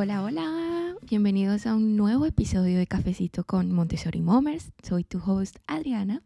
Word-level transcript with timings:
Hola, 0.00 0.22
hola, 0.22 0.94
bienvenidos 1.10 1.66
a 1.66 1.74
un 1.74 1.96
nuevo 1.96 2.24
episodio 2.24 2.78
de 2.78 2.86
Cafecito 2.86 3.42
con 3.42 3.72
Montessori 3.72 4.20
Momers. 4.22 4.70
Soy 4.80 5.02
tu 5.02 5.18
host 5.18 5.56
Adriana 5.66 6.22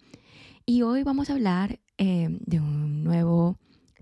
y 0.66 0.82
hoy 0.82 1.04
vamos 1.04 1.30
a 1.30 1.32
hablar 1.32 1.80
eh, 1.96 2.28
de 2.28 2.60
un 2.60 3.02
nuevo 3.02 3.56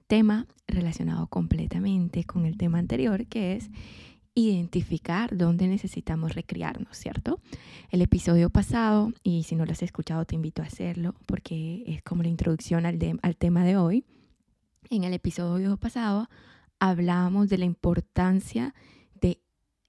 tema 0.09 0.49
relacionado 0.67 1.29
completamente 1.29 2.25
con 2.25 2.47
el 2.47 2.57
tema 2.57 2.81
anterior 2.81 3.29
que 3.29 3.55
es 3.55 3.71
identificar 4.35 5.37
dónde 5.37 5.69
necesitamos 5.69 6.35
recrearnos, 6.35 6.97
¿cierto? 6.97 7.41
El 7.91 8.03
episodio 8.03 8.51
pasado, 8.51 9.13
y 9.23 9.45
si 9.45 9.55
no 9.55 9.67
lo 9.67 9.71
has 9.71 9.85
escuchado 9.85 10.25
te 10.25 10.35
invito 10.35 10.63
a 10.63 10.67
hacerlo 10.67 11.15
porque 11.27 11.85
es 11.87 12.03
como 12.03 12.25
la 12.25 12.29
introducción 12.29 12.87
al, 12.87 12.99
al 13.23 13.37
tema 13.37 13.65
de 13.65 13.77
hoy. 13.77 14.05
En 14.91 15.05
el 15.05 15.15
episodio 15.15 15.77
pasado 15.77 16.29
hablábamos 16.81 17.49
de 17.49 17.59
la 17.59 17.67
importancia 17.67 18.75
de 18.75 19.00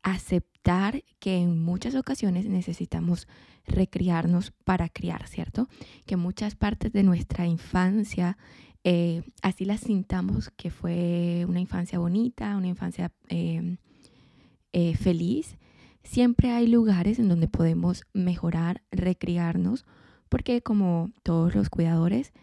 aceptar 0.04 1.04
que 1.20 1.38
en 1.38 1.62
muchas 1.62 1.96
ocasiones 1.96 2.46
necesitamos 2.48 3.28
recriarnos 3.66 4.52
para 4.64 4.90
criar, 4.90 5.28
¿cierto? 5.28 5.68
Que 6.06 6.18
muchas 6.18 6.56
partes 6.56 6.92
de 6.92 7.04
nuestra 7.04 7.46
infancia, 7.46 8.38
eh, 8.84 9.24
así 9.42 9.66
las 9.66 9.82
sintamos 9.82 10.50
que 10.50 10.72
fue 10.72 11.46
una 11.48 11.60
infancia 11.60 12.00
bonita, 12.00 12.58
una 12.58 12.68
infancia 12.68 13.12
em, 13.28 13.78
eh, 14.74 14.96
feliz, 14.96 15.58
siempre 16.04 16.52
hay 16.52 16.68
lugares 16.68 17.20
en 17.20 17.30
donde 17.30 17.48
podemos 17.48 18.04
mejorar, 18.14 18.82
recriarnos, 18.92 19.86
porque 20.30 20.62
como 20.62 21.12
todos 21.24 21.54
los 21.56 21.70
cuidadores, 21.70 22.34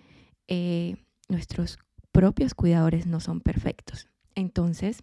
eh, 0.47 0.97
nuestros 1.29 1.79
propios 2.13 2.55
cuidadores 2.55 3.07
no 3.07 3.21
son 3.21 3.41
perfectos. 3.41 4.09
Entonces, 4.35 5.03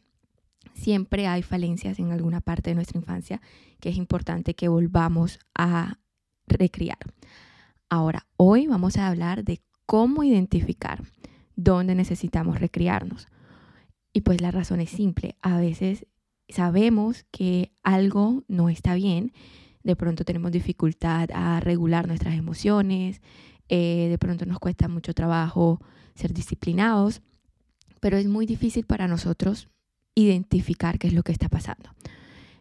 siempre 0.73 1.27
hay 1.27 1.43
falencias 1.43 1.99
en 1.99 2.11
alguna 2.11 2.41
parte 2.41 2.71
de 2.71 2.75
nuestra 2.75 2.99
infancia 2.99 3.41
que 3.79 3.89
es 3.89 3.97
importante 3.97 4.55
que 4.55 4.67
volvamos 4.67 5.39
a 5.53 5.99
recriar. 6.47 6.99
Ahora, 7.89 8.25
hoy 8.37 8.67
vamos 8.67 8.97
a 8.97 9.07
hablar 9.07 9.43
de 9.43 9.61
cómo 9.85 10.23
identificar 10.23 11.03
dónde 11.55 11.95
necesitamos 11.95 12.59
recriarnos. 12.59 13.27
Y 14.13 14.21
pues 14.21 14.41
la 14.41 14.51
razón 14.51 14.79
es 14.81 14.89
simple. 14.89 15.35
A 15.41 15.59
veces 15.59 16.07
sabemos 16.49 17.25
que 17.31 17.71
algo 17.83 18.43
no 18.47 18.69
está 18.69 18.95
bien, 18.95 19.33
de 19.83 19.95
pronto 19.95 20.25
tenemos 20.25 20.51
dificultad 20.51 21.29
a 21.33 21.59
regular 21.59 22.07
nuestras 22.07 22.35
emociones, 22.35 23.21
eh, 23.69 24.07
de 24.09 24.17
pronto 24.17 24.45
nos 24.45 24.59
cuesta 24.59 24.87
mucho 24.87 25.13
trabajo 25.13 25.79
ser 26.15 26.33
disciplinados, 26.33 27.21
pero 27.99 28.17
es 28.17 28.27
muy 28.27 28.45
difícil 28.45 28.85
para 28.85 29.07
nosotros 29.07 29.69
identificar 30.15 30.97
qué 30.97 31.07
es 31.07 31.13
lo 31.13 31.23
que 31.23 31.31
está 31.31 31.49
pasando. 31.49 31.91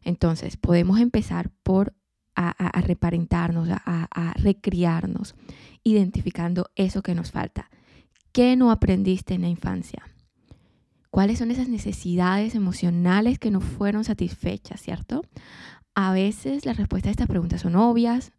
Entonces, 0.03 0.57
podemos 0.57 1.01
empezar 1.01 1.51
por 1.63 1.95
a, 2.37 2.81
reparentarnos, 2.81 3.69
a, 3.71 3.81
a 3.85 4.33
recriarnos, 4.35 5.35
identificando 5.85 6.71
eso 6.75 7.03
que 7.03 7.15
nos 7.15 7.31
falta. 7.31 7.71
¿Qué 8.33 8.57
no 8.57 8.73
aprendiste 8.73 9.35
en 9.35 9.43
la 9.43 9.49
infancia? 9.49 10.03
¿Cuáles 11.11 11.39
son 11.39 11.53
esas 11.53 11.69
necesidades 11.69 12.57
emocionales 12.57 13.39
que 13.39 13.53
no 13.53 13.61
fueron 13.61 14.03
satisfechas, 14.03 14.81
cierto? 14.81 15.23
A 15.95 16.13
veces 16.13 16.67
las 16.67 16.77
respuestas 16.77 17.11
a 17.11 17.13
estas 17.13 17.29
preguntas 17.29 17.61
son 17.61 17.77
obvias 17.77 18.33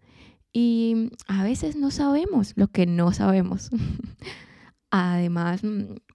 y 0.52 1.10
a 1.28 1.44
veces 1.44 1.78
no 1.78 1.90
sabemos 1.90 2.52
lo 2.58 2.68
que 2.68 2.86
no 2.86 3.14
sabemos. 3.14 3.70
Además, 4.92 5.62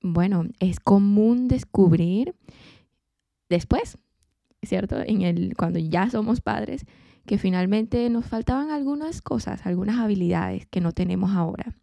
bueno, 0.03 0.49
es 0.59 0.81
común 0.81 1.49
descubrir 1.49 2.35
después, 3.51 3.99
¿cierto? 4.63 4.99
En 5.01 5.21
el, 5.23 5.55
cuando 5.57 5.79
ya 5.79 6.09
somos 6.09 6.41
padres, 6.41 6.87
que 7.27 7.37
finalmente 7.37 8.09
nos 8.09 8.25
faltaban 8.25 8.71
algunas 8.71 9.21
cosas, 9.21 9.67
algunas 9.67 9.99
habilidades 9.99 10.67
que 10.67 10.81
no 10.81 10.93
tenemos 10.93 11.33
ahora. 11.33 11.75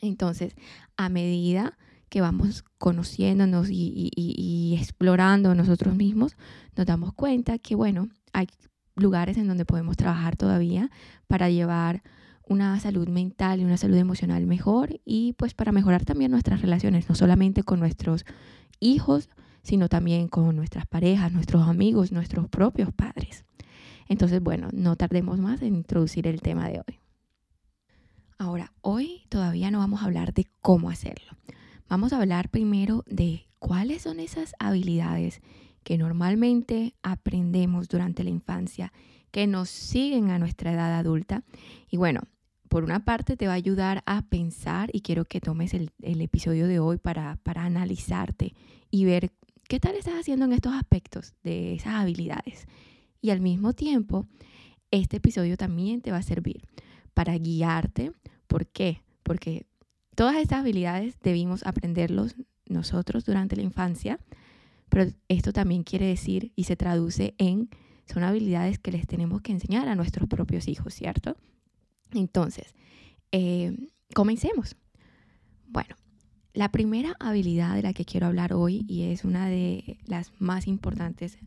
Entonces, 0.00 0.54
a 0.96 1.08
medida 1.08 1.76
que 2.08 2.20
vamos 2.20 2.64
conociéndonos 2.78 3.68
y, 3.70 4.76
explorando 4.78 5.54
nosotros 5.54 5.96
mismos, 5.96 6.36
nos 6.76 6.86
damos 6.86 7.12
cuenta 7.12 7.58
que, 7.58 7.74
bueno, 7.74 8.08
hay 8.32 8.46
lugares 8.94 9.36
en 9.36 9.48
donde 9.48 9.64
podemos 9.64 9.96
trabajar 9.96 10.36
todavía 10.36 10.90
para 11.26 11.50
llevar 11.50 12.02
una 12.46 12.78
salud 12.80 13.08
mental 13.08 13.60
y 13.60 13.64
una 13.64 13.76
salud 13.76 13.96
emocional 13.96 14.46
mejor 14.46 15.00
y 15.04 15.34
pues 15.34 15.52
para 15.52 15.70
mejorar 15.70 16.04
también 16.04 16.30
nuestras 16.30 16.62
relaciones, 16.62 17.08
no 17.08 17.14
solamente 17.14 17.62
con 17.62 17.78
nuestros 17.78 18.24
hijos, 18.80 19.28
sino 19.62 19.88
también 19.88 20.28
con 20.28 20.54
nuestras 20.56 20.86
parejas, 20.86 21.32
nuestros 21.32 21.68
amigos, 21.68 22.12
nuestros 22.12 22.48
propios 22.48 22.92
padres. 22.92 23.44
Entonces, 24.08 24.42
bueno, 24.42 24.68
no 24.72 24.96
tardemos 24.96 25.38
más 25.38 25.62
en 25.62 25.74
introducir 25.74 26.26
el 26.26 26.40
tema 26.40 26.68
de 26.68 26.82
hoy. 26.86 26.98
Ahora, 28.38 28.72
hoy 28.80 29.22
todavía 29.28 29.70
no 29.70 29.78
vamos 29.78 30.00
a 30.00 30.06
hablar 30.06 30.32
de 30.32 30.46
cómo 30.60 30.90
hacerlo. 30.90 31.32
Vamos 31.88 32.12
a 32.12 32.20
hablar 32.20 32.50
primero 32.50 33.04
de 33.06 33.46
cuáles 33.58 34.02
son 34.02 34.20
esas 34.20 34.54
habilidades 34.58 35.40
que 35.82 35.98
normalmente 35.98 36.94
aprendemos 37.02 37.88
durante 37.88 38.24
la 38.24 38.30
infancia, 38.30 38.92
que 39.30 39.46
nos 39.46 39.68
siguen 39.68 40.30
a 40.30 40.38
nuestra 40.38 40.72
edad 40.72 40.94
adulta. 40.94 41.44
Y 41.90 41.96
bueno, 41.96 42.20
por 42.68 42.84
una 42.84 43.04
parte 43.04 43.36
te 43.36 43.46
va 43.46 43.54
a 43.54 43.56
ayudar 43.56 44.02
a 44.06 44.22
pensar 44.22 44.90
y 44.92 45.00
quiero 45.00 45.24
que 45.24 45.40
tomes 45.40 45.74
el, 45.74 45.90
episodio 45.98 46.66
de 46.68 46.78
hoy 46.78 46.98
para, 46.98 47.38
para 47.42 47.64
analizarte 47.64 48.54
y 48.90 49.04
ver 49.04 49.32
qué 49.68 49.78
tal 49.80 49.94
estás 49.94 50.14
haciendo 50.14 50.46
en 50.46 50.52
estos 50.52 50.74
aspectos 50.74 51.34
de 51.44 51.74
esas 51.74 51.94
habilidades. 51.94 52.66
Y 53.20 53.30
al 53.30 53.40
mismo 53.40 53.72
tiempo, 53.72 54.26
este 54.90 55.18
episodio 55.18 55.56
también 55.56 56.00
te 56.00 56.10
va 56.10 56.18
a 56.18 56.22
servir 56.22 56.62
para 57.14 57.36
guiarte. 57.38 58.12
¿Por 58.46 58.66
qué? 58.66 59.02
Porque 59.22 59.66
Todas 60.18 60.34
estas 60.34 60.58
habilidades 60.58 61.16
debimos 61.22 61.64
aprenderlos 61.64 62.34
nosotros 62.66 63.24
durante 63.24 63.54
la 63.54 63.62
infancia, 63.62 64.18
pero 64.88 65.12
esto 65.28 65.52
también 65.52 65.84
quiere 65.84 66.06
decir 66.06 66.50
y 66.56 66.64
se 66.64 66.74
traduce 66.74 67.36
en, 67.38 67.70
son 68.04 68.24
habilidades 68.24 68.80
que 68.80 68.90
les 68.90 69.06
tenemos 69.06 69.42
que 69.42 69.52
enseñar 69.52 69.86
a 69.86 69.94
nuestros 69.94 70.28
propios 70.28 70.66
hijos, 70.66 70.92
¿cierto? 70.92 71.36
Entonces, 72.10 72.74
eh, 73.30 73.76
comencemos. 74.12 74.74
Bueno, 75.68 75.94
la 76.52 76.70
primera 76.70 77.14
habilidad 77.20 77.74
de 77.74 77.82
la 77.82 77.92
que 77.92 78.04
quiero 78.04 78.26
hablar 78.26 78.52
hoy, 78.52 78.84
y 78.88 79.04
es 79.04 79.24
una 79.24 79.48
de 79.48 79.98
las 80.06 80.32
más 80.38 80.66
importantes, 80.66 81.38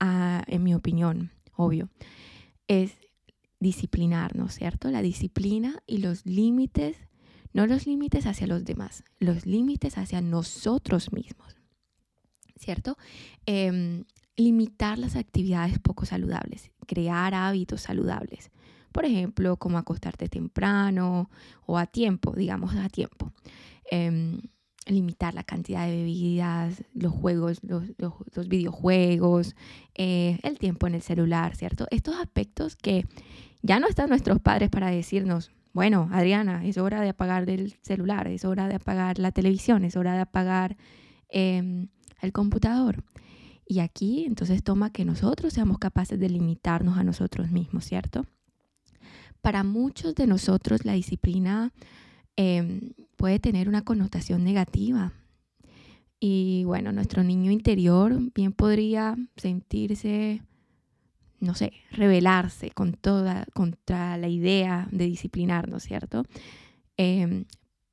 ah, 0.00 0.42
en 0.46 0.62
mi 0.62 0.74
opinión, 0.74 1.30
obvio, 1.54 1.88
es 2.66 2.92
disciplinarnos, 3.60 4.54
¿cierto? 4.54 4.90
La 4.90 5.02
disciplina 5.02 5.82
y 5.86 5.98
los 5.98 6.24
límites 6.26 6.96
no 7.52 7.66
los 7.66 7.86
límites 7.86 8.26
hacia 8.26 8.46
los 8.46 8.64
demás, 8.64 9.04
los 9.18 9.46
límites 9.46 9.98
hacia 9.98 10.20
nosotros 10.20 11.12
mismos, 11.12 11.56
¿cierto? 12.56 12.96
Em, 13.46 14.04
limitar 14.36 14.98
las 14.98 15.16
actividades 15.16 15.78
poco 15.78 16.06
saludables, 16.06 16.70
crear 16.86 17.34
hábitos 17.34 17.80
saludables. 17.80 18.50
Por 18.92 19.04
ejemplo, 19.04 19.56
como 19.56 19.78
acostarte 19.78 20.28
temprano 20.28 21.30
o 21.66 21.78
a 21.78 21.86
tiempo, 21.86 22.32
digamos 22.32 22.76
a 22.76 22.88
tiempo. 22.88 23.32
Em, 23.90 24.40
limitar 24.88 25.34
la 25.34 25.42
cantidad 25.42 25.86
de 25.86 25.96
bebidas, 25.96 26.82
los 26.94 27.12
juegos, 27.12 27.60
los, 27.62 28.48
videojuegos, 28.48 29.54
eh, 29.94 30.38
el 30.42 30.58
tiempo 30.58 30.86
en 30.86 30.94
el 30.94 31.02
celular, 31.02 31.56
¿cierto? 31.56 31.86
Estos 31.90 32.16
aspectos 32.16 32.76
que 32.76 33.04
ya 33.62 33.80
no 33.80 33.86
están 33.86 34.08
nuestros 34.08 34.40
padres 34.40 34.70
para 34.70 34.90
decirnos, 34.90 35.50
bueno, 35.72 36.08
Adriana, 36.12 36.64
es 36.64 36.78
hora 36.78 37.00
de 37.00 37.10
apagar 37.10 37.48
el 37.50 37.76
celular, 37.82 38.28
es 38.28 38.44
hora 38.44 38.68
de 38.68 38.76
apagar 38.76 39.18
la 39.18 39.30
televisión, 39.30 39.84
es 39.84 39.96
hora 39.96 40.14
de 40.14 40.20
apagar 40.20 40.76
em, 41.28 41.88
el 42.22 42.32
computador. 42.32 43.04
Y 43.66 43.80
aquí 43.80 44.24
entonces 44.24 44.64
toma 44.64 44.90
que 44.90 45.04
nosotros 45.04 45.52
seamos 45.52 45.78
capaces 45.78 46.18
de 46.18 46.30
limitarnos 46.30 46.96
a 46.96 47.04
nosotros 47.04 47.50
mismos, 47.50 47.84
¿cierto? 47.84 48.24
Para 49.42 49.62
muchos 49.62 50.14
de 50.14 50.26
nosotros 50.26 50.86
la 50.86 50.94
disciplina 50.94 51.72
em, 52.38 52.92
puede 53.16 53.38
tener 53.40 53.68
una 53.68 53.82
connotación 53.82 54.44
negativa. 54.44 55.12
Y 56.20 56.62
bueno, 56.64 56.92
nuestro 56.92 57.22
niño 57.24 57.50
interior 57.50 58.16
bien 58.32 58.52
podría 58.52 59.16
sentirse 59.36 60.40
no 61.40 61.54
sé, 61.54 61.72
rebelarse 61.92 62.70
con 62.70 62.94
toda, 62.94 63.46
contra 63.54 64.16
la 64.16 64.28
idea 64.28 64.88
de 64.90 65.06
disciplinarnos, 65.06 65.84
¿cierto? 65.84 66.24
Em, 66.96 67.44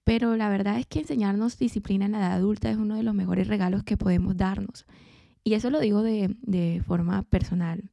pero 0.04 0.36
la 0.36 0.50
verdad 0.50 0.80
es 0.80 0.88
que 0.88 1.00
enseñarnos 1.00 1.58
disciplina 1.58 2.06
en 2.06 2.14
la 2.14 2.20
edad 2.20 2.34
adulta 2.34 2.70
es 2.70 2.78
uno 2.78 2.96
de 2.96 3.04
los 3.04 3.14
mejores 3.14 3.48
regalos 3.48 3.84
que 3.84 3.98
podemos 3.98 4.38
darnos. 4.38 4.86
Y 5.44 5.54
eso 5.54 5.70
lo 5.70 5.80
digo 5.80 6.02
de, 6.02 6.36
de 6.42 6.82
forma 6.86 7.24
personal. 7.24 7.90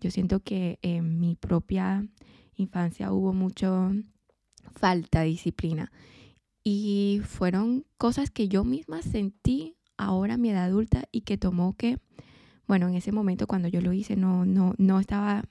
Yo 0.00 0.10
siento 0.10 0.40
que 0.40 0.78
en 0.82 1.20
mi 1.20 1.34
propia 1.36 2.06
infancia 2.56 3.12
hubo 3.12 3.32
mucho 3.32 3.92
falta 4.74 5.22
disciplina. 5.22 5.92
Y 6.64 7.20
fueron 7.24 7.86
cosas 7.98 8.30
que 8.30 8.48
yo 8.48 8.64
misma 8.64 9.02
sentí 9.02 9.76
ahora 9.96 10.34
a 10.34 10.38
mi 10.38 10.50
edad 10.50 10.64
adulta 10.64 11.04
y 11.10 11.22
que 11.22 11.36
tomó 11.36 11.76
que 11.76 11.98
bueno, 12.66 12.88
en 12.88 12.94
ese 12.94 13.12
momento 13.12 13.46
cuando 13.46 13.68
yo 13.68 13.80
lo 13.80 13.92
hice 13.92 14.16
no, 14.16 14.44
no, 14.44 14.74
no 14.78 15.00
estaba 15.00 15.44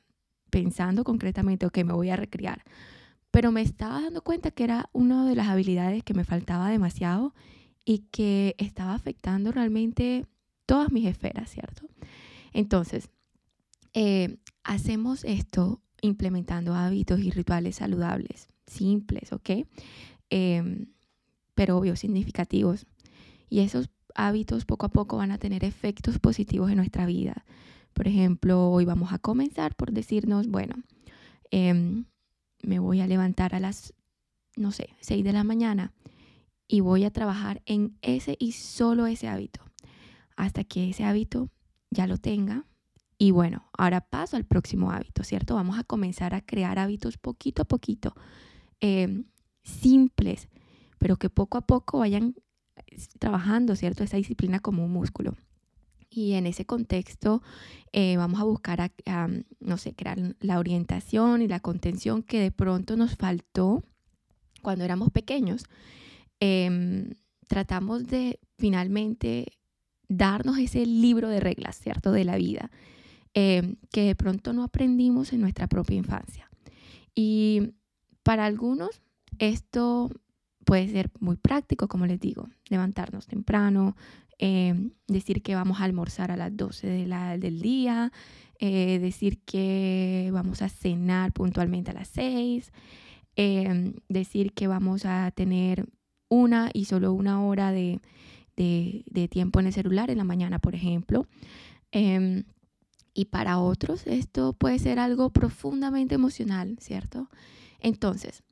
pensando 0.50 1.04
concretamente, 1.04 1.70
que 1.70 1.84
me 1.84 1.94
voy 1.94 2.10
a 2.10 2.16
recrear, 2.16 2.64
pero 3.30 3.52
me 3.52 3.62
estaba 3.62 4.02
dando 4.02 4.24
cuenta 4.24 4.52
que 4.52 4.64
era 4.64 4.90
una 4.92 5.26
de 5.26 5.36
las 5.36 5.48
habilidades 5.48 6.04
que 6.04 6.14
me 6.14 6.26
faltaba 6.26 6.70
demasiado 6.70 7.34
y 7.86 8.00
que 8.12 8.56
estaba 8.58 8.94
afectando 8.94 9.52
realmente 9.52 10.26
todas 10.66 10.92
mis 10.92 11.06
esferas, 11.06 11.50
¿cierto? 11.50 11.88
Entonces, 12.54 13.10
eh, 13.94 14.38
hacemos 14.64 15.24
esto 15.24 15.82
implementando 16.02 16.74
hábitos 16.74 17.20
y 17.20 17.32
rituales 17.32 17.78
saludables, 17.78 18.50
simples, 18.72 19.32
¿ok? 19.34 19.68
Em, 20.30 20.88
pero 21.56 21.78
obvio, 21.78 21.96
significativos. 21.96 22.86
Y 23.50 23.60
esos 23.60 23.90
hábitos 24.16 24.66
poco 24.66 24.86
a 24.86 24.90
poco 24.90 25.18
van 25.18 25.32
a 25.32 25.38
tener 25.38 25.64
efectos 25.64 26.20
positivos 26.20 26.70
en 26.72 26.78
nuestra 26.78 27.06
vida. 27.06 27.46
Por 27.94 28.08
ejemplo, 28.08 28.70
hoy 28.70 28.86
vamos 28.86 29.14
a 29.14 29.20
comenzar 29.20 29.76
por 29.76 29.92
decirnos, 29.92 30.48
bueno, 30.48 30.76
em, 31.52 32.06
me 32.64 32.80
voy 32.80 33.02
a 33.02 33.08
levantar 33.08 33.56
a 33.56 33.60
las, 33.60 33.94
no 34.56 34.72
sé, 34.72 34.90
6 35.02 35.24
de 35.24 35.34
la 35.34 35.44
mañana 35.44 35.94
y 36.68 36.80
voy 36.80 37.04
a 37.04 37.12
trabajar 37.12 37.62
en 37.66 37.98
ese 38.02 38.38
y 38.40 38.54
solo 38.54 39.08
ese 39.08 39.28
hábito 39.28 39.62
hasta 40.36 40.64
que 40.64 40.90
ese 40.90 41.04
hábito 41.04 41.50
ya 41.92 42.08
lo 42.08 42.18
tenga. 42.18 42.66
Y 43.18 43.32
bueno, 43.32 43.70
ahora 43.78 44.02
paso 44.02 44.38
al 44.38 44.46
próximo 44.46 44.92
hábito, 44.92 45.24
¿cierto? 45.24 45.54
Vamos 45.54 45.78
a 45.78 45.84
comenzar 45.84 46.34
a 46.34 46.42
crear 46.42 46.80
hábitos 46.80 47.18
poquito 47.18 47.62
a 47.62 47.66
poquito, 47.66 48.16
em, 48.82 49.26
simples, 49.64 50.50
pero 50.98 51.18
que 51.18 51.30
poco 51.30 51.58
a 51.58 51.62
poco 51.62 52.00
vayan 52.00 52.36
trabajando, 53.20 53.76
¿cierto? 53.76 54.04
Esa 54.04 54.18
disciplina 54.18 54.60
como 54.60 54.84
un 54.84 54.92
músculo. 54.92 55.36
Y 56.10 56.34
en 56.34 56.46
ese 56.46 56.66
contexto 56.66 57.42
eh, 57.94 58.18
vamos 58.18 58.42
a 58.42 58.44
buscar, 58.44 58.92
no 59.60 59.78
sé, 59.78 59.94
crear 59.94 60.36
la 60.42 60.60
orientación 60.60 61.42
y 61.42 61.48
la 61.48 61.62
contención 61.62 62.22
que 62.22 62.40
de 62.40 62.52
pronto 62.52 62.98
nos 62.98 63.16
faltó 63.16 63.84
cuando 64.62 64.84
éramos 64.84 65.10
pequeños. 65.12 65.64
Em, 66.42 67.12
tratamos 67.48 68.08
de 68.08 68.40
finalmente 68.58 69.54
darnos 70.10 70.58
ese 70.58 70.86
libro 70.86 71.30
de 71.30 71.40
reglas, 71.40 71.80
¿cierto? 71.80 72.12
De 72.12 72.26
la 72.26 72.36
vida, 72.36 72.72
em, 73.34 73.78
que 73.92 74.04
de 74.04 74.16
pronto 74.16 74.52
no 74.52 74.64
aprendimos 74.64 75.32
en 75.32 75.40
nuestra 75.40 75.68
propia 75.68 75.96
infancia. 75.96 76.50
Y 77.16 77.72
para 78.24 78.46
algunos 78.46 79.02
esto 79.40 80.10
puede 80.66 80.88
ser 80.90 81.10
muy 81.20 81.38
práctico, 81.38 81.88
como 81.88 82.06
les 82.06 82.20
digo, 82.20 82.48
levantarnos 82.70 83.28
temprano, 83.28 83.96
Em, 84.44 84.90
decir 85.08 85.44
que 85.44 85.54
vamos 85.54 85.80
a 85.82 85.84
almorzar 85.84 86.32
a 86.32 86.36
las 86.36 86.58
12 86.58 86.88
de 86.88 87.06
la, 87.06 87.38
del 87.38 87.62
día, 87.62 88.12
eh, 88.58 88.98
decir 88.98 89.38
que 89.44 90.32
vamos 90.34 90.64
a 90.64 90.70
cenar 90.70 91.32
puntualmente 91.32 91.92
a 91.92 91.94
las 91.94 92.08
6, 92.08 92.72
em, 93.36 93.94
decir 94.10 94.54
que 94.54 94.66
vamos 94.66 95.06
a 95.06 95.30
tener 95.30 95.86
una 96.28 96.72
y 96.74 96.86
solo 96.86 97.14
una 97.14 97.46
hora 97.46 97.72
de, 97.72 98.00
de, 98.58 99.28
tiempo 99.30 99.60
en 99.60 99.68
el 99.68 99.74
celular 99.74 100.10
en 100.10 100.18
la 100.18 100.24
mañana, 100.24 100.58
por 100.58 100.74
ejemplo. 100.74 101.28
Em, 101.92 102.46
y 103.14 103.26
para 103.26 103.60
otros 103.60 104.08
esto 104.08 104.54
puede 104.54 104.80
ser 104.80 104.98
algo 104.98 105.30
profundamente 105.30 106.16
emocional, 106.16 106.78
¿cierto? 106.80 107.30
Entonces, 107.82 108.44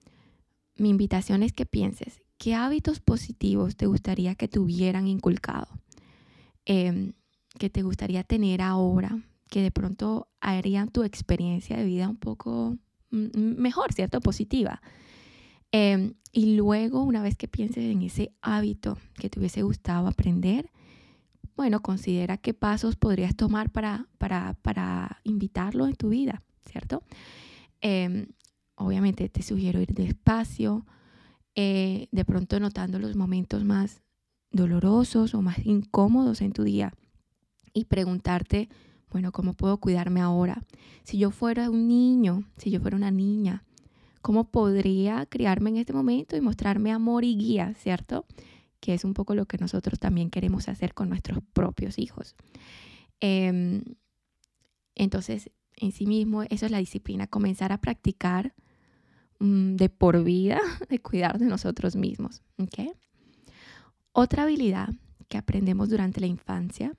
mi 0.76 0.90
invitación 0.90 1.44
es 1.44 1.54
que 1.54 1.66
pienses, 1.66 2.22
¿qué 2.38 2.56
hábitos 2.56 3.00
positivos 3.00 3.76
te 3.76 3.86
gustaría 3.86 4.36
que 4.36 4.48
te 4.48 4.60
hubieran 4.60 5.08
inculcado? 5.08 5.68
Em, 6.66 7.14
que 7.58 7.70
te 7.70 7.84
gustaría 7.84 8.24
tener 8.24 8.62
ahora, 8.62 9.22
que 9.50 9.62
de 9.62 9.72
pronto 9.72 10.28
harían 10.40 10.90
tu 10.90 11.04
experiencia 11.04 11.78
de 11.78 11.86
vida 11.86 12.08
un 12.08 12.18
poco 12.18 12.78
mejor, 13.12 13.94
¿cierto? 13.94 14.22
Positiva. 14.22 14.82
Em, 15.72 16.14
y 16.32 16.56
luego, 16.56 17.04
una 17.04 17.24
vez 17.24 17.36
que 17.36 17.48
pienses 17.48 17.84
en 17.86 18.02
ese 18.02 18.32
hábito 18.42 18.98
que 19.16 19.30
te 19.30 19.40
hubiese 19.40 19.64
gustado 19.64 20.08
aprender, 20.08 20.70
bueno, 21.56 21.82
considera 21.82 22.38
qué 22.38 22.54
pasos 22.54 22.96
podrías 22.96 23.36
tomar 23.36 23.72
para, 23.72 24.08
para, 24.18 24.54
para 24.62 25.20
invitarlo 25.24 25.88
en 25.88 25.96
tu 25.96 26.10
vida, 26.10 26.42
¿cierto? 26.66 27.04
Em, 27.82 28.28
obviamente 28.80 29.30
te 29.30 29.44
sugiero 29.44 29.82
ir 29.82 29.94
despacio, 29.94 30.86
eh, 31.56 32.08
de 32.12 32.26
pronto 32.26 32.60
notando 32.60 32.98
los 32.98 33.16
momentos 33.16 33.66
más 33.66 34.02
dolorosos 34.52 35.36
o 35.36 35.42
más 35.42 35.66
incómodos 35.66 36.42
en 36.42 36.54
tu 36.54 36.64
día 36.64 36.94
y 37.74 37.86
preguntarte, 37.86 38.70
bueno, 39.12 39.32
¿cómo 39.32 39.54
puedo 39.54 39.78
cuidarme 39.78 40.22
ahora? 40.22 40.64
Si 41.04 41.18
yo 41.18 41.30
fuera 41.30 41.70
un 41.70 41.88
niño, 41.88 42.46
si 42.58 42.72
yo 42.72 42.80
fuera 42.80 42.96
una 42.96 43.12
niña, 43.12 43.64
¿cómo 44.22 44.46
podría 44.46 45.26
criarme 45.26 45.72
en 45.72 45.78
este 45.78 45.94
momento 45.94 46.38
y 46.38 46.42
mostrarme 46.42 46.92
amor 46.92 47.26
y 47.26 47.36
guía, 47.36 47.74
¿cierto? 47.76 48.26
Que 48.80 48.94
es 48.94 49.04
un 49.04 49.14
poco 49.14 49.36
lo 49.36 49.46
que 49.46 49.58
nosotros 49.58 50.00
también 50.00 50.30
queremos 50.30 50.70
hacer 50.70 50.94
con 50.94 51.10
nuestros 51.10 51.40
propios 51.54 52.00
hijos. 52.00 52.36
Em, 53.20 53.84
entonces, 54.96 55.52
en 55.76 55.92
sí 55.92 56.06
mismo, 56.06 56.44
eso 56.44 56.66
es 56.66 56.72
la 56.72 56.78
disciplina, 56.78 57.28
comenzar 57.28 57.74
a 57.74 57.82
practicar 57.82 58.54
de 59.40 59.90
por 59.90 60.24
vida, 60.24 60.60
de 60.90 61.00
cuidar 61.00 61.40
de 61.40 61.46
nosotros 61.46 61.96
mismos. 61.96 62.42
¿okay? 62.58 62.92
Otra 64.12 64.44
habilidad 64.44 64.90
que 65.28 65.38
aprendemos 65.38 65.90
durante 65.90 66.20
la 66.20 66.28
infancia 66.28 66.94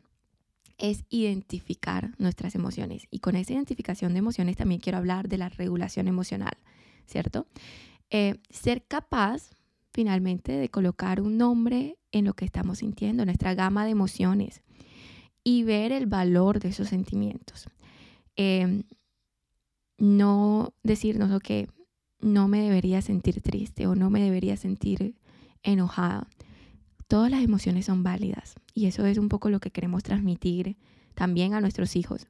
es 0.79 1.05
identificar 1.11 2.15
nuestras 2.19 2.55
emociones. 2.55 3.07
Y 3.11 3.19
con 3.19 3.37
esa 3.37 3.53
identificación 3.53 4.15
de 4.15 4.21
emociones 4.21 4.57
también 4.57 4.81
quiero 4.81 4.99
hablar 4.99 5.29
de 5.29 5.37
la 5.37 5.51
regulación 5.51 6.09
emocional, 6.09 6.57
¿cierto? 7.07 7.47
Eh, 8.09 8.41
ser 8.49 8.85
capaz 8.87 9.51
finalmente 9.93 10.53
de 10.53 10.71
colocar 10.71 11.21
un 11.21 11.37
nombre 11.37 11.99
en 12.13 12.25
lo 12.25 12.35
que 12.35 12.45
estamos 12.47 12.79
sintiendo, 12.79 13.27
nuestra 13.27 13.55
gama 13.55 13.85
de 13.85 13.91
emociones 13.91 14.63
y 15.45 15.65
ver 15.65 15.93
el 15.93 16.07
valor 16.07 16.61
de 16.61 16.71
esos 16.71 16.89
sentimientos. 16.89 17.69
Eh, 18.37 18.85
no 19.99 20.73
decirnos, 20.83 21.31
ok, 21.31 21.69
no 22.21 22.49
me 22.49 22.61
debería 22.61 23.03
sentir 23.03 23.41
triste 23.41 23.87
o 23.87 23.95
no 23.95 24.11
me 24.11 24.21
debería 24.21 24.57
sentir 24.57 25.15
enojada 25.63 26.29
Todas 27.11 27.29
las 27.29 27.43
emociones 27.43 27.87
son 27.87 28.05
válidas 28.05 28.55
y 28.73 28.87
eso 28.87 29.05
es 29.05 29.19
un 29.19 29.29
poco 29.29 29.51
lo 29.51 29.59
que 29.59 29.73
queremos 29.73 30.05
transmitir 30.05 30.77
también 31.17 31.55
a 31.55 31.61
nuestros 31.61 31.97
hijos, 31.97 32.29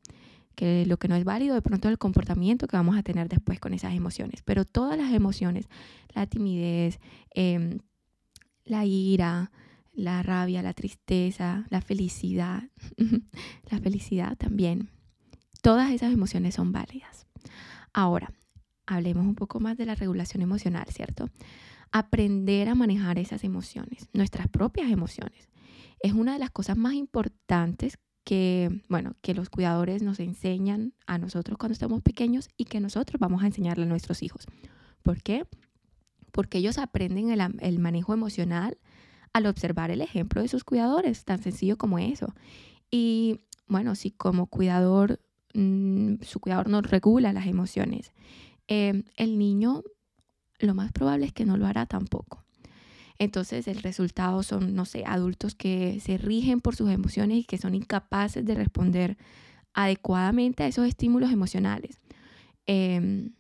que 0.55 0.87
lo 0.87 0.97
que 0.97 1.07
no 1.07 1.17
es 1.17 1.25
válido 1.25 1.55
de 1.55 1.61
pronto 1.61 1.89
es 1.89 1.93
el 1.93 1.99
comportamiento 1.99 2.67
que 2.67 2.79
vamos 2.79 2.97
a 2.97 3.03
tener 3.03 3.29
después 3.29 3.61
con 3.61 3.75
esas 3.75 3.95
emociones, 3.95 4.41
pero 4.43 4.65
todas 4.65 4.97
las 4.97 5.13
emociones, 5.13 5.69
la 6.15 6.25
timidez, 6.25 6.99
em, 7.35 7.81
la 8.65 8.87
ira, 8.87 9.53
la 9.93 10.23
rabia, 10.23 10.63
la 10.63 10.73
tristeza, 10.73 11.67
la 11.69 11.83
felicidad, 11.83 12.63
la 13.71 13.81
felicidad 13.81 14.35
también, 14.39 14.89
todas 15.61 15.91
esas 15.91 16.11
emociones 16.11 16.55
son 16.55 16.73
válidas. 16.73 17.27
Ahora, 17.93 18.33
hablemos 18.91 19.25
un 19.25 19.35
poco 19.35 19.61
más 19.61 19.77
de 19.77 19.87
la 19.87 19.95
regulación 19.95 20.43
emocional, 20.43 20.87
¿cierto? 20.91 21.29
aprender 21.93 22.69
a 22.69 22.75
manejar 22.75 23.19
esas 23.19 23.45
emociones, 23.45 24.09
nuestras 24.13 24.49
propias 24.49 24.91
emociones. 24.91 25.49
Es 26.01 26.13
una 26.13 26.33
de 26.33 26.39
las 26.39 26.51
cosas 26.51 26.77
más 26.77 26.95
importantes 26.95 27.99
que, 28.25 28.83
bueno, 28.89 29.17
que 29.23 29.35
los 29.35 29.51
cuidadores 29.51 30.03
nos 30.03 30.21
enseñan 30.21 30.95
a 31.07 31.19
nosotros 31.19 31.59
cuando 31.59 31.73
estamos 31.73 32.03
pequeños 32.03 32.49
y 32.57 32.67
que 32.67 32.81
nosotros 32.81 33.19
vamos 33.19 33.43
a 33.43 33.47
enseñarle 33.47 33.85
a 33.85 33.89
nuestros 33.89 34.23
hijos. 34.23 34.47
¿Por 35.03 35.23
qué? 35.23 35.47
Porque 36.33 36.59
ellos 36.59 36.79
aprenden 36.79 37.31
el, 37.31 37.79
manejo 37.79 38.15
emocional 38.15 38.79
al 39.33 39.47
observar 39.47 39.91
el 39.91 40.01
ejemplo 40.01 40.43
de 40.43 40.49
sus 40.49 40.65
cuidadores, 40.65 41.25
tan 41.25 41.43
sencillo 41.43 41.77
como 41.77 41.99
eso. 41.99 42.35
Y 42.91 43.41
bueno, 43.67 43.95
si 43.95 44.11
como 44.11 44.47
cuidador, 44.47 45.21
mm, 45.55 46.23
su 46.23 46.41
cuidador 46.41 46.69
no 46.69 46.83
regula 46.83 47.33
las 47.33 47.47
emociones, 47.47 48.13
eh, 48.71 49.03
el 49.17 49.37
niño 49.37 49.83
lo 50.61 50.75
más 50.75 50.93
probable 50.93 51.27
es 51.27 51.33
que 51.33 51.45
no 51.45 51.57
lo 51.57 51.67
hará 51.67 51.87
tampoco. 51.87 52.45
Entonces 53.19 53.67
el 53.67 53.83
resultado 53.83 54.43
son, 54.45 54.75
no 54.75 54.85
sé, 54.85 55.05
adultos 55.05 55.57
que 55.57 55.99
se 56.01 56.17
rigen 56.17 56.61
por 56.61 56.77
sus 56.77 56.89
emociones 56.89 57.39
y 57.39 57.45
que 57.45 57.59
son 57.59 57.75
incapaces 57.75 58.45
de 58.47 58.55
responder 58.55 59.19
adecuadamente 59.75 60.63
a 60.63 60.69
esos 60.69 60.87
estímulos 60.87 61.33
emocionales. 61.33 62.01
Em, 62.65 63.33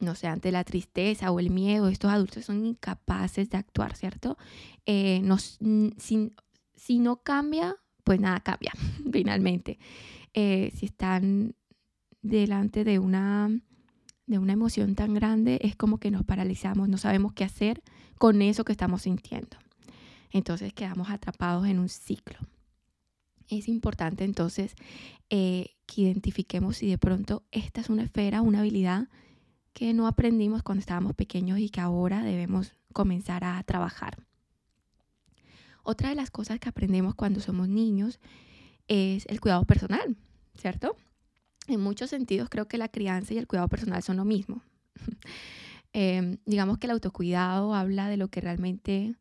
no 0.00 0.14
sé, 0.16 0.26
ante 0.26 0.50
la 0.50 0.64
tristeza 0.64 1.30
o 1.30 1.38
el 1.38 1.50
miedo, 1.50 1.88
estos 1.88 2.10
adultos 2.10 2.46
son 2.46 2.66
incapaces 2.66 3.48
de 3.48 3.58
actuar, 3.58 3.96
¿cierto? 3.96 4.36
Eh, 4.86 5.22
si, 5.96 6.32
si, 6.74 6.98
no 6.98 7.22
cambia, 7.22 7.76
pues 8.02 8.20
nada 8.20 8.40
cambia, 8.40 8.72
finalmente. 9.12 9.78
Eh, 10.34 10.72
si 10.74 10.86
están 10.86 11.54
delante 12.22 12.82
de 12.82 12.98
una 12.98 13.50
de 14.26 14.38
una 14.38 14.52
emoción 14.52 14.94
tan 14.94 15.14
grande 15.14 15.58
es 15.62 15.76
como 15.76 15.98
que 15.98 16.10
nos 16.10 16.24
paralizamos, 16.24 16.88
no 16.88 16.98
sabemos 16.98 17.32
qué 17.32 17.44
hacer 17.44 17.82
con 18.18 18.42
eso 18.42 18.64
que 18.64 18.72
estamos 18.72 19.02
sintiendo. 19.02 19.56
Entonces 20.32 20.72
quedamos 20.72 21.10
atrapados 21.10 21.66
en 21.66 21.78
un 21.78 21.88
ciclo. 21.88 22.38
es 23.48 23.68
importante 23.68 24.24
entonces 24.24 24.74
eh, 25.30 25.76
que 25.86 26.02
identifiquemos 26.02 26.78
si 26.78 26.88
de 26.88 26.98
pronto 26.98 27.44
esta 27.52 27.80
es 27.80 27.88
una 27.88 28.02
esfera, 28.02 28.42
una 28.42 28.60
habilidad 28.60 29.08
que 29.72 29.94
no 29.94 30.06
aprendimos 30.06 30.62
cuando 30.62 30.80
estábamos 30.80 31.14
pequeños 31.14 31.58
y 31.58 31.68
que 31.68 31.80
ahora 31.80 32.22
debemos 32.22 32.72
comenzar 32.92 33.44
a 33.44 33.62
trabajar. 33.62 34.18
Otra 35.82 36.08
de 36.08 36.16
las 36.16 36.30
cosas 36.30 36.58
que 36.58 36.68
aprendemos 36.68 37.14
cuando 37.14 37.40
somos 37.40 37.68
niños 37.68 38.18
es 38.88 39.26
el 39.26 39.40
cuidado 39.40 39.64
personal, 39.64 40.16
¿cierto? 40.56 40.96
En 41.68 41.80
muchos 41.80 42.10
sentidos 42.10 42.48
creo 42.48 42.68
que 42.68 42.78
la 42.78 42.88
crianza 42.88 43.34
y 43.34 43.38
el 43.38 43.46
cuidado 43.46 43.68
personal 43.68 44.02
son 44.02 44.16
lo 44.16 44.24
mismo. 44.24 44.62
Em, 45.98 46.36
digamos 46.44 46.76
que 46.76 46.86
el 46.86 46.90
autocuidado 46.90 47.74
habla 47.74 48.10
de 48.10 48.18
lo 48.18 48.28
que 48.28 48.42
realmente, 48.42 49.14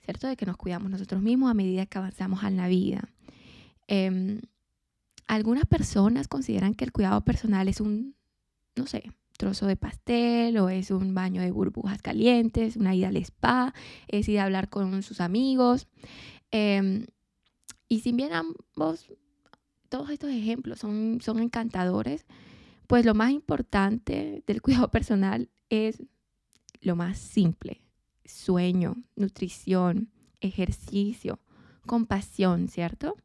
¿cierto? 0.00 0.26
De 0.26 0.36
que 0.36 0.46
nos 0.46 0.56
cuidamos 0.56 0.90
nosotros 0.90 1.20
mismos 1.20 1.50
a 1.50 1.54
medida 1.54 1.84
que 1.84 1.98
avanzamos 1.98 2.42
en 2.42 2.56
la 2.56 2.68
vida. 2.68 3.10
Em, 3.86 4.40
algunas 5.26 5.66
personas 5.66 6.26
consideran 6.26 6.72
que 6.72 6.86
el 6.86 6.92
cuidado 6.92 7.22
personal 7.22 7.68
es 7.68 7.82
un, 7.82 8.16
no 8.76 8.86
sé, 8.86 9.10
trozo 9.36 9.66
de 9.66 9.76
pastel 9.76 10.56
o 10.56 10.70
es 10.70 10.90
un 10.90 11.14
baño 11.14 11.42
de 11.42 11.50
burbujas 11.50 12.00
calientes, 12.00 12.76
una 12.76 12.94
ida 12.94 13.08
al 13.08 13.16
spa, 13.18 13.74
es 14.08 14.26
ir 14.28 14.40
a 14.40 14.44
hablar 14.44 14.70
con 14.70 15.02
sus 15.02 15.20
amigos. 15.20 15.86
Em, 16.50 17.06
y 17.88 18.00
si 18.00 18.12
bien 18.12 18.32
ambos, 18.32 19.06
todos 19.88 20.10
estos 20.10 20.30
ejemplos 20.30 20.78
son, 20.78 21.18
son 21.22 21.38
encantadores, 21.40 22.26
pues 22.86 23.04
lo 23.04 23.14
más 23.14 23.30
importante 23.30 24.42
del 24.46 24.62
cuidado 24.62 24.90
personal 24.90 25.50
es 25.70 26.02
lo 26.80 26.96
más 26.96 27.18
simple, 27.18 27.82
sueño, 28.24 28.96
nutrición, 29.16 30.10
ejercicio, 30.40 31.40
compasión, 31.86 32.68
¿cierto? 32.68 33.16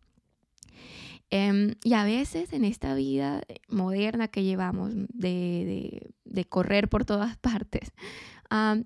Em, 1.29 1.75
y 1.83 1.93
a 1.93 2.03
veces 2.03 2.51
en 2.51 2.65
esta 2.65 2.93
vida 2.93 3.41
moderna 3.69 4.27
que 4.27 4.43
llevamos 4.43 4.93
de, 4.93 6.13
correr 6.49 6.89
por 6.89 7.05
todas 7.05 7.37
partes, 7.41 7.93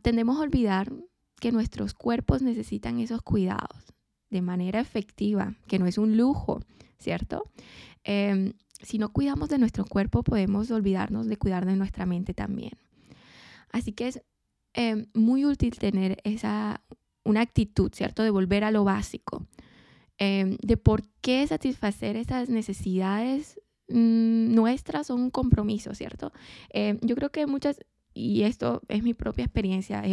tendemos 0.03 0.37
a 0.37 0.41
olvidar 0.41 0.93
que 1.39 1.51
nuestros 1.51 1.93
cuerpos 1.93 2.41
necesitan 2.43 2.99
esos 2.99 3.21
cuidados 3.21 3.93
de 4.29 4.41
manera 4.41 4.79
efectiva, 4.79 5.55
que 5.67 5.79
no 5.79 5.87
es 5.87 5.97
un 5.97 6.17
lujo, 6.17 6.59
¿cierto? 6.99 7.51
Em, 8.03 8.53
si 8.81 8.97
no 8.97 9.11
cuidamos 9.11 9.49
de 9.49 9.57
nuestro 9.57 9.85
cuerpo, 9.85 10.23
podemos 10.23 10.71
olvidarnos 10.71 11.27
de 11.27 11.37
cuidar 11.37 11.65
de 11.65 11.75
nuestra 11.75 12.05
mente 12.05 12.33
también. 12.33 12.73
Así 13.71 13.93
que 13.93 14.07
es 14.07 14.21
em, 14.73 15.07
muy 15.13 15.45
útil 15.45 15.77
tener 15.79 16.17
esa, 16.23 16.81
una 17.23 17.41
actitud, 17.41 17.91
¿cierto? 17.93 18.23
De 18.23 18.29
volver 18.29 18.63
a 18.63 18.71
lo 18.71 18.83
básico, 18.83 19.47
Em, 20.17 20.57
de 20.61 20.77
por 20.77 21.03
qué 21.21 21.45
satisfacer 21.45 22.15
esas 22.15 22.47
necesidades 22.49 23.59
mm, 23.89 24.53
nuestras 24.53 25.07
son 25.07 25.21
un 25.21 25.29
compromiso, 25.29 25.93
¿cierto? 25.93 26.31
Yo 27.01 27.15
creo 27.15 27.31
que 27.31 27.45
muchas, 27.47 27.79
y 28.13 28.43
esto 28.43 28.81
es 28.87 29.03
mi 29.03 29.13
propia 29.13 29.43
experiencia, 29.45 30.03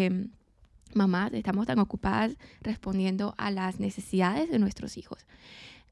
mamás 0.95 1.33
estamos 1.33 1.67
tan 1.67 1.79
ocupadas 1.79 2.37
respondiendo 2.61 3.35
a 3.39 3.51
las 3.51 3.81
necesidades 3.81 4.51
de 4.51 4.59
nuestros 4.59 4.97
hijos. 4.99 5.27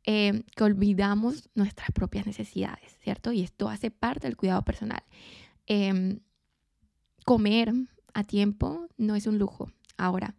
Que 0.04 0.64
olvidamos 0.64 1.48
nuestras 1.54 1.90
propias 1.92 2.26
necesidades, 2.26 2.96
¿cierto? 3.02 3.32
Y 3.32 3.42
esto 3.42 3.68
hace 3.68 3.90
parte 3.90 4.26
del 4.26 4.36
cuidado 4.36 4.62
personal. 4.62 5.02
comer 7.24 7.72
a 8.14 8.24
tiempo 8.24 8.88
no 8.96 9.14
es 9.14 9.26
un 9.26 9.38
lujo. 9.38 9.70
Ahora, 9.96 10.34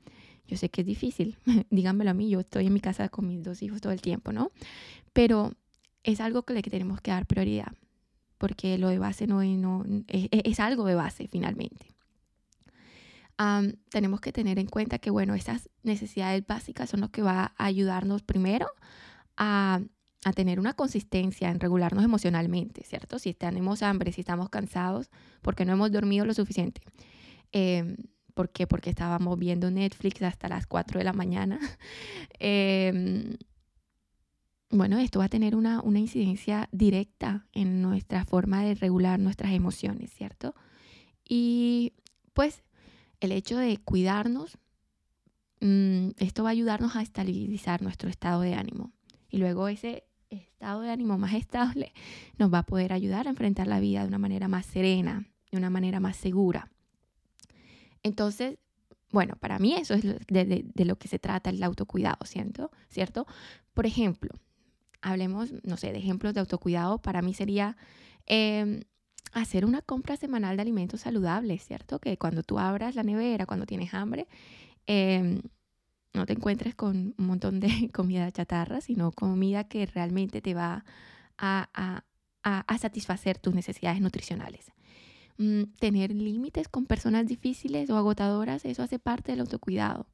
yo 0.47 0.57
sé 0.57 0.69
que 0.69 0.81
es 0.81 0.87
difícil, 0.87 1.37
díganmelo 1.69 2.11
a 2.11 2.13
mí, 2.13 2.29
yo 2.29 2.41
estoy 2.41 2.67
en 2.67 2.73
mi 2.73 2.81
casa 2.81 3.09
con 3.09 3.27
mis 3.27 3.43
dos 3.43 3.61
hijos 3.63 3.79
todo 3.81 3.93
el 3.93 4.01
tiempo, 4.01 4.33
¿no? 4.33 4.51
Pero 5.13 5.53
es 6.03 6.19
algo 6.19 6.43
que 6.43 6.53
le 6.53 6.61
tenemos 6.61 6.99
que 6.99 7.11
dar 7.11 7.25
prioridad, 7.25 7.73
porque 8.37 8.77
lo 8.77 8.89
de 8.89 8.99
base 8.99 9.27
no, 9.27 9.43
no 9.43 9.85
es, 10.07 10.27
es 10.31 10.59
algo 10.59 10.85
de 10.85 10.95
base 10.95 11.27
finalmente. 11.27 11.87
tenemos 13.89 14.19
que 14.19 14.33
tener 14.33 14.59
en 14.59 14.67
cuenta 14.67 14.99
que, 14.99 15.09
bueno, 15.09 15.35
esas 15.35 15.69
necesidades 15.83 16.45
básicas 16.45 16.89
son 16.89 16.99
lo 17.01 17.09
que 17.09 17.21
va 17.21 17.53
a 17.57 17.65
ayudarnos 17.65 18.21
primero 18.21 18.67
a, 19.37 19.81
tener 20.35 20.59
una 20.59 20.73
consistencia 20.73 21.49
en 21.49 21.59
regularnos 21.59 22.03
emocionalmente, 22.03 22.83
¿cierto? 22.83 23.17
Si 23.17 23.33
tenemos 23.33 23.81
hambre, 23.81 24.11
si 24.11 24.21
estamos 24.21 24.49
cansados, 24.49 25.09
porque 25.41 25.65
no 25.65 25.73
hemos 25.73 25.91
dormido 25.91 26.25
lo 26.25 26.33
suficiente. 26.35 26.81
Eh, 27.51 27.95
¿Por 28.33 28.51
qué? 28.51 28.67
Porque 28.67 28.89
estábamos 28.89 29.37
viendo 29.37 29.71
Netflix 29.71 30.21
hasta 30.21 30.47
las 30.47 30.67
4 30.67 30.99
de 30.99 31.03
la 31.03 31.13
mañana. 31.13 31.59
Em, 32.39 33.37
bueno, 34.71 34.97
esto 34.99 35.19
va 35.19 35.25
a 35.25 35.29
tener 35.29 35.55
una, 35.55 35.83
incidencia 35.85 36.69
directa 36.71 37.45
en 37.51 37.81
nuestra 37.81 38.25
forma 38.25 38.63
de 38.63 38.75
regular 38.75 39.19
nuestras 39.19 39.51
emociones, 39.51 40.11
¿cierto? 40.11 40.55
Y 41.27 41.93
pues 42.33 42.63
el 43.19 43.31
hecho 43.33 43.57
de 43.57 43.77
cuidarnos, 43.77 44.57
mm, 45.59 46.11
esto 46.17 46.43
va 46.43 46.49
a 46.49 46.51
ayudarnos 46.53 46.95
a 46.95 47.01
estabilizar 47.01 47.81
nuestro 47.81 48.09
estado 48.09 48.41
de 48.41 48.53
ánimo. 48.53 48.91
Y 49.31 49.37
luego 49.37 49.67
ese 49.67 50.03
estado 50.29 50.81
de 50.81 50.91
ánimo 50.91 51.17
más 51.17 51.33
estable 51.33 51.93
nos 52.37 52.53
va 52.53 52.59
a 52.59 52.65
poder 52.65 52.93
ayudar 52.93 53.27
a 53.27 53.31
enfrentar 53.31 53.67
la 53.67 53.79
vida 53.79 54.01
de 54.01 54.07
una 54.07 54.19
manera 54.19 54.47
más 54.47 54.65
serena, 54.65 55.25
de 55.51 55.57
una 55.57 55.69
manera 55.69 55.99
más 55.99 56.17
segura. 56.17 56.71
Entonces, 58.03 58.57
bueno, 59.11 59.35
para 59.39 59.59
mí 59.59 59.73
eso 59.73 59.93
es 59.93 60.03
de, 60.03 60.85
lo 60.85 60.97
que 60.97 61.07
se 61.07 61.19
trata 61.19 61.49
el 61.49 61.61
autocuidado, 61.63 62.25
¿cierto? 62.25 62.71
¿cierto? 62.89 63.27
Por 63.73 63.85
ejemplo, 63.85 64.31
hablemos, 65.01 65.53
no 65.63 65.77
sé, 65.77 65.91
de 65.91 65.99
ejemplos 65.99 66.33
de 66.33 66.39
autocuidado. 66.39 67.01
Para 67.01 67.21
mí 67.21 67.33
sería 67.33 67.77
em, 68.25 68.81
hacer 69.33 69.65
una 69.65 69.81
compra 69.81 70.15
semanal 70.15 70.55
de 70.55 70.61
alimentos 70.61 71.01
saludables, 71.01 71.65
¿cierto? 71.65 71.99
Que 71.99 72.17
cuando 72.17 72.43
tú 72.43 72.59
abras 72.59 72.95
la 72.95 73.03
nevera, 73.03 73.45
cuando 73.45 73.65
tienes 73.65 73.93
hambre, 73.93 74.27
em, 74.87 75.41
no 76.13 76.25
te 76.25 76.33
encuentres 76.33 76.75
con 76.75 77.15
un 77.17 77.25
montón 77.25 77.59
de 77.59 77.89
comida 77.93 78.31
chatarra, 78.31 78.81
sino 78.81 79.11
comida 79.11 79.63
que 79.65 79.85
realmente 79.85 80.41
te 80.41 80.53
va 80.53 80.85
a 81.37 82.03
satisfacer 82.79 83.39
tus 83.39 83.53
necesidades 83.55 84.01
nutricionales. 84.01 84.71
Mm, 85.41 85.73
tener 85.79 86.11
límites 86.11 86.67
con 86.67 86.85
personas 86.85 87.25
difíciles 87.25 87.89
o 87.89 87.97
agotadoras, 87.97 88.63
eso 88.63 88.83
hace 88.83 88.99
parte 88.99 89.31
del 89.31 89.41
autocuidado. 89.41 90.05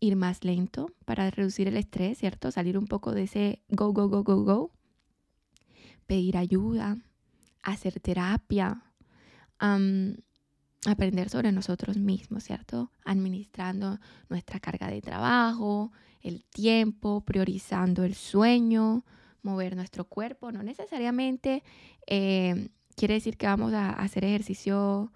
ir 0.00 0.16
más 0.16 0.44
lento 0.44 0.92
para 1.06 1.30
reducir 1.30 1.66
el 1.66 1.76
estrés, 1.76 2.18
¿cierto? 2.18 2.52
Salir 2.52 2.78
un 2.78 2.86
poco 2.86 3.12
de 3.12 3.24
ese 3.24 3.62
go, 3.68 3.92
go, 3.92 4.08
go, 4.08 4.22
go, 4.22 4.44
go. 4.44 4.70
Pedir 6.06 6.36
ayuda, 6.36 6.98
hacer 7.62 7.98
terapia, 8.00 8.84
aprender 10.86 11.28
sobre 11.28 11.52
nosotros 11.52 11.96
mismos, 11.96 12.44
¿cierto? 12.44 12.90
Administrando 13.04 13.98
nuestra 14.28 14.60
carga 14.60 14.88
de 14.88 15.02
trabajo, 15.02 15.92
el 16.22 16.44
tiempo, 16.44 17.22
priorizando 17.22 18.04
el 18.04 18.14
sueño, 18.14 19.04
mover 19.42 19.76
nuestro 19.76 20.04
cuerpo, 20.04 20.52
no 20.52 20.62
necesariamente 20.62 21.62
eh, 22.06 22.68
quiere 22.96 23.14
decir 23.14 23.36
que 23.36 23.46
vamos 23.46 23.72
a 23.72 23.90
hacer 23.90 24.24
ejercicio 24.24 25.12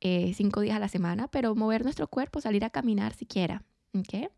eh, 0.00 0.32
cinco 0.34 0.60
días 0.60 0.76
a 0.76 0.80
la 0.80 0.88
semana, 0.88 1.28
pero 1.28 1.54
mover 1.54 1.84
nuestro 1.84 2.08
cuerpo, 2.08 2.40
salir 2.40 2.64
a 2.64 2.70
caminar 2.70 3.14
siquiera. 3.14 3.62
¿okay? 3.94 4.28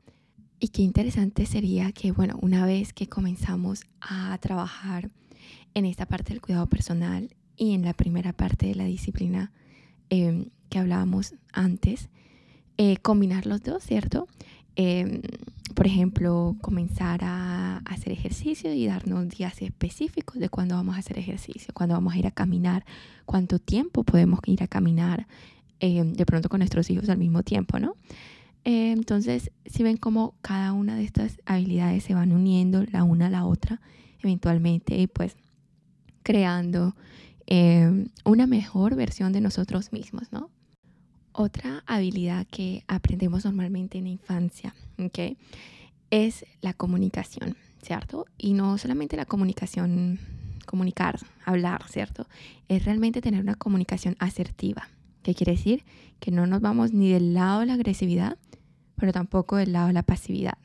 Y 0.59 0.69
qué 0.69 0.83
interesante 0.83 1.47
sería 1.47 1.93
que, 1.93 2.13
bueno, 2.13 2.39
una 2.41 2.67
vez 2.67 2.93
que 2.93 3.09
comenzamos 3.09 3.85
a 4.01 4.37
trabajar 4.39 5.11
en 5.75 5.87
esta 5.87 6.07
parte 6.07 6.33
del 6.33 6.43
cuidado 6.43 6.69
personal 6.69 7.35
y 7.57 7.75
en 7.75 7.83
la 7.83 7.95
primera 7.95 8.33
parte 8.33 8.67
de 8.67 8.75
la 8.75 8.85
disciplina 8.85 9.53
em, 10.09 10.51
que 10.73 10.79
hablábamos 10.79 11.35
antes, 11.53 12.09
eh, 12.79 12.97
combinar 12.97 13.45
los 13.45 13.63
dos, 13.63 13.85
¿cierto? 13.85 14.27
Em, 14.75 15.21
por 15.75 15.87
ejemplo, 15.87 16.57
comenzar 16.63 17.21
a 17.25 17.83
hacer 17.85 18.11
ejercicio 18.11 18.73
y 18.73 18.87
darnos 18.87 19.29
días 19.29 19.61
específicos 19.61 20.39
de 20.39 20.49
cuándo 20.49 20.75
vamos 20.75 20.97
a 20.97 21.01
hacer 21.01 21.19
ejercicio, 21.19 21.75
cuándo 21.75 21.95
vamos 21.95 22.15
a 22.15 22.19
ir 22.19 22.27
a 22.27 22.31
caminar, 22.31 22.87
cuánto 23.27 23.59
tiempo 23.59 24.03
podemos 24.03 24.41
ir 24.47 24.63
a 24.63 24.67
caminar, 24.67 25.27
em, 25.79 26.15
de 26.15 26.25
pronto 26.25 26.49
con 26.49 26.61
nuestros 26.61 26.89
hijos 26.89 27.11
al 27.11 27.19
mismo 27.19 27.43
tiempo, 27.43 27.79
¿no? 27.79 27.97
Em, 28.65 28.93
entonces, 28.93 29.51
si 29.67 29.83
ven 29.83 29.99
cómo 29.99 30.37
cada 30.41 30.73
una 30.73 30.97
de 30.97 31.05
estas 31.05 31.39
habilidades 31.45 32.03
se 32.03 32.15
van 32.15 32.33
uniendo 32.33 32.83
la 32.91 33.05
una 33.05 33.27
a 33.27 33.31
la 33.31 33.45
otra, 33.45 33.83
eventualmente, 34.23 34.97
y 34.97 35.07
pues 35.07 35.37
creando 36.23 36.97
una 38.25 38.47
mejor 38.47 38.95
versión 38.95 39.35
de 39.35 39.43
nosotros 39.43 39.93
mismos, 39.93 40.33
¿no? 40.33 40.49
Otra 41.33 41.83
habilidad 41.87 42.47
que 42.47 42.85
aprendemos 42.89 43.45
normalmente 43.47 43.99
en 43.99 44.05
la 44.05 44.11
infancia 44.11 44.75
¿okay? 44.99 45.39
es 46.11 46.45
la 46.61 46.75
comunicación, 46.75 47.57
¿cierto? 47.83 48.27
Y 48.37 48.53
no 48.53 48.77
solamente 48.77 49.17
la 49.17 49.25
comunicación, 49.25 50.19
comunicar, 50.67 51.19
hablar, 51.47 51.85
¿cierto? 51.89 52.27
Es 52.69 52.85
realmente 52.85 53.23
tener 53.23 53.41
una 53.41 53.55
comunicación 53.55 54.15
asertiva. 54.19 54.89
¿Qué 55.23 55.35
quiere 55.35 55.53
decir? 55.53 55.85
Que 56.21 56.31
no 56.31 56.47
nos 56.47 56.61
vamos 56.61 56.93
ni 56.93 57.13
del 57.13 57.33
lado 57.33 57.61
de 57.61 57.67
la 57.67 57.75
agresividad, 57.75 58.37
pero 58.97 59.13
tampoco 59.13 59.57
del 59.57 59.73
lado 59.73 59.87
de 59.87 59.95
la 59.95 60.03
pasividad. 60.03 60.59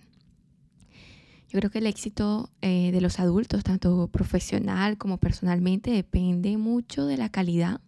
Yo 1.49 1.59
creo 1.59 1.71
que 1.71 1.79
el 1.79 1.87
éxito 1.87 2.49
eh, 2.61 2.91
de 2.91 2.99
los 2.99 3.21
adultos, 3.21 3.63
tanto 3.63 4.07
profesional 4.07 4.97
como 4.97 5.17
personalmente, 5.17 5.91
depende 5.91 6.57
mucho 6.57 7.05
de 7.05 7.15
la 7.15 7.29
calidad 7.29 7.79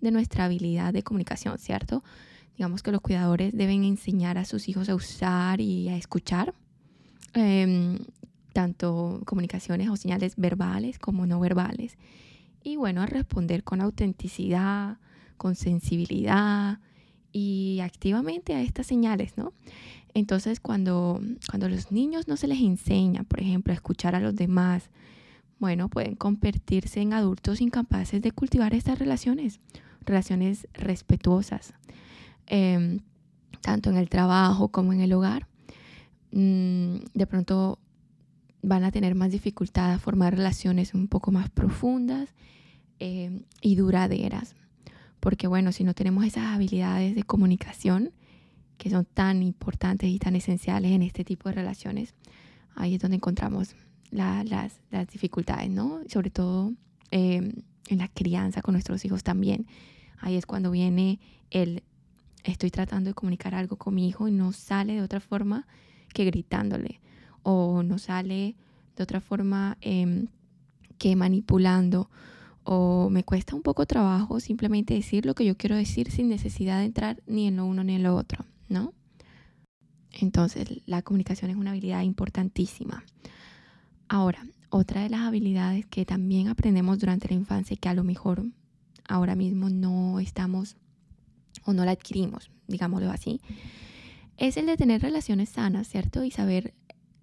de 0.00 0.10
nuestra 0.10 0.44
habilidad 0.44 0.92
de 0.92 1.02
comunicación, 1.02 1.58
¿cierto? 1.58 2.02
Digamos 2.56 2.82
que 2.82 2.92
los 2.92 3.00
cuidadores 3.00 3.56
deben 3.56 3.84
enseñar 3.84 4.38
a 4.38 4.44
sus 4.44 4.68
hijos 4.68 4.88
a 4.88 4.94
usar 4.94 5.60
y 5.60 5.88
a 5.88 5.96
escuchar 5.96 6.54
em, 7.34 7.98
tanto 8.52 9.20
comunicaciones 9.24 9.88
o 9.88 9.96
señales 9.96 10.36
verbales 10.36 10.98
como 10.98 11.26
no 11.26 11.40
verbales. 11.40 11.96
Y 12.62 12.76
bueno, 12.76 13.02
a 13.02 13.06
responder 13.06 13.64
con 13.64 13.80
autenticidad, 13.80 14.98
con 15.36 15.54
sensibilidad 15.54 16.78
y 17.32 17.80
activamente 17.82 18.54
a 18.54 18.62
estas 18.62 18.86
señales, 18.86 19.38
¿no? 19.38 19.52
Entonces, 20.12 20.60
cuando, 20.60 21.20
cuando 21.48 21.68
los 21.68 21.92
niños 21.92 22.28
no 22.28 22.36
se 22.36 22.48
les 22.48 22.60
enseña, 22.60 23.22
por 23.22 23.40
ejemplo, 23.40 23.72
a 23.72 23.76
escuchar 23.76 24.14
a 24.14 24.20
los 24.20 24.34
demás, 24.34 24.90
bueno, 25.58 25.88
pueden 25.88 26.16
convertirse 26.16 27.00
en 27.00 27.12
adultos 27.12 27.60
incapaces 27.60 28.20
de 28.22 28.32
cultivar 28.32 28.74
estas 28.74 28.98
relaciones, 28.98 29.60
relaciones 30.04 30.68
respetuosas, 30.74 31.74
em, 32.46 33.00
tanto 33.60 33.90
en 33.90 33.96
el 33.96 34.08
trabajo 34.08 34.68
como 34.68 34.92
en 34.92 35.00
el 35.00 35.12
hogar. 35.12 35.46
Mm, 36.32 36.96
de 37.14 37.26
pronto 37.26 37.78
van 38.62 38.84
a 38.84 38.92
tener 38.92 39.14
más 39.14 39.30
dificultad 39.32 39.92
a 39.92 39.98
formar 39.98 40.36
relaciones 40.36 40.94
un 40.94 41.08
poco 41.08 41.32
más 41.32 41.50
profundas 41.50 42.34
em, 42.98 43.42
y 43.62 43.76
duraderas. 43.76 44.54
Porque 45.20 45.46
bueno, 45.46 45.72
si 45.72 45.84
no 45.84 45.94
tenemos 45.94 46.24
esas 46.24 46.44
habilidades 46.44 47.14
de 47.14 47.22
comunicación, 47.22 48.12
que 48.78 48.90
son 48.90 49.04
tan 49.04 49.42
importantes 49.42 50.08
y 50.08 50.18
tan 50.18 50.36
esenciales 50.36 50.92
en 50.92 51.02
este 51.02 51.24
tipo 51.24 51.48
de 51.48 51.54
relaciones, 51.54 52.14
ahí 52.74 52.94
es 52.94 53.00
donde 53.00 53.16
encontramos 53.16 53.76
las, 54.10 54.46
las, 54.46 55.08
dificultades, 55.12 55.70
¿no? 55.70 56.00
Sobre 56.08 56.30
todo 56.30 56.72
em, 57.10 57.52
en 57.88 57.98
la 57.98 58.08
crianza 58.08 58.62
con 58.62 58.72
nuestros 58.74 59.04
hijos 59.04 59.22
también. 59.22 59.66
Ahí 60.18 60.36
es 60.36 60.46
cuando 60.46 60.70
viene 60.70 61.18
el, 61.50 61.82
estoy 62.44 62.70
tratando 62.70 63.10
de 63.10 63.14
comunicar 63.14 63.54
algo 63.54 63.76
con 63.76 63.94
mi 63.94 64.08
hijo 64.08 64.28
y 64.28 64.32
no 64.32 64.52
sale 64.52 64.94
de 64.94 65.02
otra 65.02 65.20
forma 65.20 65.66
que 66.12 66.24
gritándole, 66.24 67.00
o 67.42 67.82
no 67.82 67.98
sale 67.98 68.56
de 68.96 69.02
otra 69.02 69.20
forma 69.20 69.78
em, 69.80 70.26
que 70.98 71.16
manipulando, 71.16 72.10
o 72.64 73.08
me 73.10 73.24
cuesta 73.24 73.56
un 73.56 73.62
poco 73.62 73.86
trabajo 73.86 74.38
simplemente 74.38 74.94
decir 74.94 75.24
lo 75.24 75.34
que 75.34 75.44
yo 75.44 75.56
quiero 75.56 75.76
decir 75.76 76.10
sin 76.10 76.28
necesidad 76.28 76.78
de 76.78 76.84
entrar 76.84 77.22
ni 77.26 77.48
en 77.48 77.56
lo 77.56 77.64
uno 77.64 77.82
ni 77.82 77.94
en 77.94 78.02
lo 78.02 78.14
otro. 78.14 78.44
¿no? 78.70 78.94
Entonces, 80.12 80.82
la 80.86 81.02
comunicación 81.02 81.50
es 81.50 81.56
una 81.56 81.72
habilidad 81.72 82.02
importantísima. 82.02 83.04
Ahora, 84.08 84.46
otra 84.70 85.02
de 85.02 85.10
las 85.10 85.20
habilidades 85.20 85.84
que 85.86 86.06
también 86.06 86.48
aprendemos 86.48 86.98
durante 86.98 87.28
la 87.28 87.34
infancia 87.34 87.74
y 87.74 87.76
que 87.76 87.88
a 87.88 87.94
lo 87.94 88.04
mejor 88.04 88.44
ahora 89.06 89.34
mismo 89.34 89.68
no 89.68 90.20
estamos 90.20 90.76
o 91.64 91.72
no 91.72 91.84
la 91.84 91.90
adquirimos, 91.90 92.50
digámoslo 92.68 93.10
así, 93.10 93.40
es 94.36 94.56
el 94.56 94.66
de 94.66 94.76
tener 94.76 95.02
relaciones 95.02 95.50
sanas, 95.50 95.88
¿cierto? 95.88 96.24
Y 96.24 96.30
saber 96.30 96.72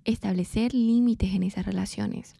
establecer 0.03 0.73
límites 0.73 1.33
en 1.33 1.43
esas 1.43 1.65
relaciones. 1.65 2.35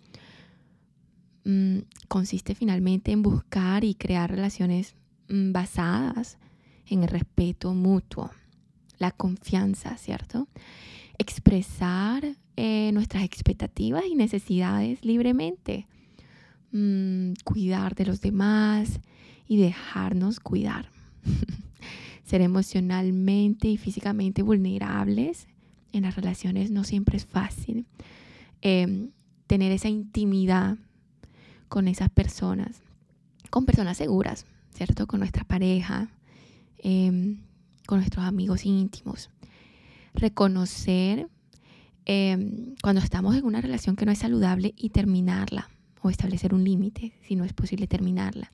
Mm, 1.46 1.80
consiste 2.08 2.56
finalmente 2.56 3.12
en 3.12 3.24
buscar 3.24 3.84
y 3.84 3.96
crear 3.96 4.30
relaciones 4.30 4.96
mm, 5.30 5.52
basadas 5.54 6.38
en 6.86 7.04
el 7.04 7.10
respeto 7.10 7.74
mutuo, 7.74 8.32
la 9.00 9.12
confianza, 9.12 9.98
¿cierto? 9.98 10.48
Expresar 11.18 12.36
eh, 12.56 12.92
nuestras 12.94 13.24
expectativas 13.24 14.04
y 14.06 14.16
necesidades 14.16 15.04
libremente. 15.04 15.88
Mm, 16.72 17.34
cuidar 17.44 17.96
de 17.96 18.06
los 18.06 18.22
demás 18.22 19.00
y 19.48 19.58
dejarnos 19.58 20.40
cuidar. 20.40 20.90
Ser 22.24 22.42
emocionalmente 22.42 23.68
y 23.68 23.78
físicamente 23.78 24.42
vulnerables 24.42 25.48
en 25.94 26.04
las 26.04 26.16
relaciones 26.16 26.72
no 26.72 26.84
siempre 26.84 27.18
es 27.18 27.26
fácil. 27.26 27.86
Em, 28.62 29.12
tener 29.48 29.72
esa 29.72 29.88
intimidad 29.88 30.78
con 31.70 31.88
esas 31.88 32.10
personas, 32.10 32.82
con 33.50 33.66
personas 33.66 33.98
seguras, 33.98 34.46
¿cierto? 34.74 35.08
Con 35.08 35.20
nuestra 35.20 35.44
pareja, 35.44 36.10
em, 36.80 37.38
con 37.86 38.00
nuestros 38.00 38.26
amigos 38.26 38.66
íntimos. 38.66 39.30
Reconocer 40.18 41.30
em, 42.06 42.76
cuando 42.82 43.02
estamos 43.02 43.36
en 43.36 43.46
una 43.46 43.62
relación 43.62 43.96
que 43.96 44.06
no 44.06 44.12
es 44.12 44.18
saludable 44.18 44.74
y 44.76 44.90
terminarla 44.90 45.70
o 46.02 46.10
establecer 46.10 46.56
un 46.56 46.64
límite 46.64 47.14
si 47.22 47.36
no 47.36 47.46
es 47.46 47.54
posible 47.54 47.88
terminarla. 47.88 48.52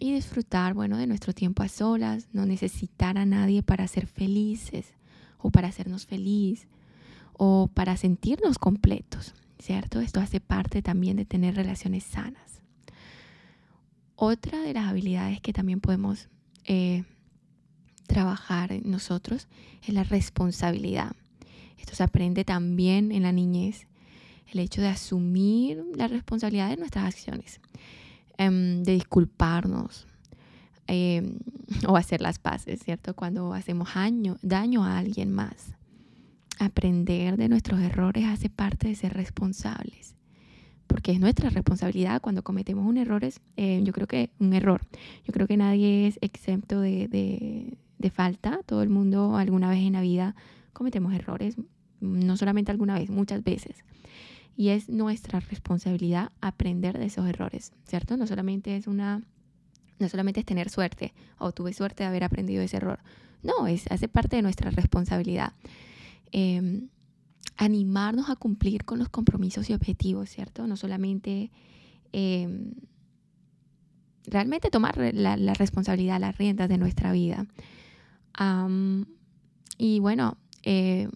y 0.00 0.12
disfrutar, 0.12 0.74
bueno, 0.74 0.96
de 0.96 1.06
nuestro 1.06 1.32
tiempo 1.32 1.62
a 1.62 1.68
solas, 1.68 2.28
no 2.32 2.46
necesitar 2.46 3.18
a 3.18 3.26
nadie 3.26 3.62
para 3.62 3.88
ser 3.88 4.06
felices 4.06 4.94
o 5.38 5.50
para 5.50 5.68
hacernos 5.68 6.06
feliz 6.06 6.68
o 7.32 7.68
para 7.72 7.96
sentirnos 7.96 8.58
completos, 8.58 9.34
¿cierto? 9.58 10.00
Esto 10.00 10.20
hace 10.20 10.40
parte 10.40 10.82
también 10.82 11.16
de 11.16 11.24
tener 11.24 11.54
relaciones 11.54 12.04
sanas. 12.04 12.60
Otra 14.14 14.60
de 14.60 14.74
las 14.74 14.86
habilidades 14.88 15.40
que 15.40 15.52
también 15.52 15.80
podemos 15.80 16.28
eh, 16.64 17.04
trabajar 18.08 18.72
en 18.72 18.90
nosotros 18.90 19.46
es 19.86 19.94
la 19.94 20.02
responsabilidad. 20.02 21.12
Esto 21.78 21.94
se 21.94 22.02
aprende 22.02 22.44
también 22.44 23.12
en 23.12 23.22
la 23.22 23.30
niñez, 23.30 23.86
el 24.52 24.58
hecho 24.58 24.80
de 24.80 24.88
asumir 24.88 25.84
la 25.94 26.08
responsabilidad 26.08 26.70
de 26.70 26.76
nuestras 26.76 27.04
acciones, 27.04 27.60
em, 28.38 28.82
de 28.82 28.94
disculparnos 28.94 30.06
em, 30.88 31.38
o 31.86 31.96
hacer 31.96 32.20
las 32.20 32.38
paces, 32.38 32.80
¿cierto? 32.82 33.14
Cuando 33.14 33.52
hacemos 33.52 33.90
daño 34.42 34.84
a 34.84 34.98
alguien 34.98 35.32
más. 35.32 35.74
Aprender 36.58 37.36
de 37.36 37.48
nuestros 37.48 37.78
errores 37.80 38.24
hace 38.24 38.50
parte 38.50 38.88
de 38.88 38.96
ser 38.96 39.12
responsables 39.12 40.16
porque 40.88 41.12
es 41.12 41.20
nuestra 41.20 41.50
responsabilidad 41.50 42.22
cuando 42.22 42.42
cometemos 42.42 42.86
un 42.86 42.96
error, 42.96 43.22
eh, 43.58 43.80
yo 43.84 43.92
creo 43.92 44.06
que 44.06 44.30
un 44.38 44.54
error, 44.54 44.80
yo 45.26 45.34
creo 45.34 45.46
que 45.46 45.58
nadie 45.58 46.06
es 46.06 46.18
exento 46.22 46.80
de 46.80 47.76
falta. 48.10 48.60
Todo 48.64 48.82
el 48.82 48.88
mundo 48.88 49.36
alguna 49.36 49.68
vez 49.70 49.80
en 49.80 49.94
la 49.94 50.00
vida 50.00 50.34
cometemos 50.72 51.12
errores, 51.12 51.56
no 52.00 52.36
solamente 52.36 52.70
alguna 52.70 52.98
vez, 52.98 53.10
muchas 53.10 53.42
veces. 53.42 53.84
Y 54.56 54.70
es 54.70 54.88
nuestra 54.88 55.40
responsabilidad 55.40 56.32
aprender 56.40 56.98
de 56.98 57.06
esos 57.06 57.28
errores, 57.28 57.72
¿cierto? 57.84 58.16
No 58.16 58.26
solamente 58.26 58.76
es 58.76 58.86
una 58.86 59.22
no 59.98 60.08
solamente 60.08 60.40
es 60.40 60.46
tener 60.46 60.70
suerte 60.70 61.12
o 61.38 61.52
tuve 61.52 61.72
suerte 61.72 62.04
de 62.04 62.08
haber 62.08 62.22
aprendido 62.22 62.62
ese 62.62 62.76
error. 62.76 63.00
No, 63.42 63.66
es 63.66 63.86
hace 63.90 64.08
parte 64.08 64.36
de 64.36 64.42
nuestra 64.42 64.70
responsabilidad. 64.70 65.52
Em, 66.32 66.88
animarnos 67.56 68.30
a 68.30 68.36
cumplir 68.36 68.84
con 68.84 68.98
los 68.98 69.08
compromisos 69.08 69.68
y 69.70 69.74
objetivos, 69.74 70.30
¿cierto? 70.30 70.66
No 70.66 70.76
solamente 70.76 71.50
em, 72.12 72.74
realmente 74.24 74.70
tomar 74.70 74.96
la, 74.98 75.36
la, 75.36 75.54
responsabilidad, 75.54 76.20
las 76.20 76.38
riendas 76.38 76.68
de 76.68 76.78
nuestra 76.78 77.12
vida 77.12 77.46
y 79.78 80.00
bueno, 80.00 80.36
eh, 80.62 81.08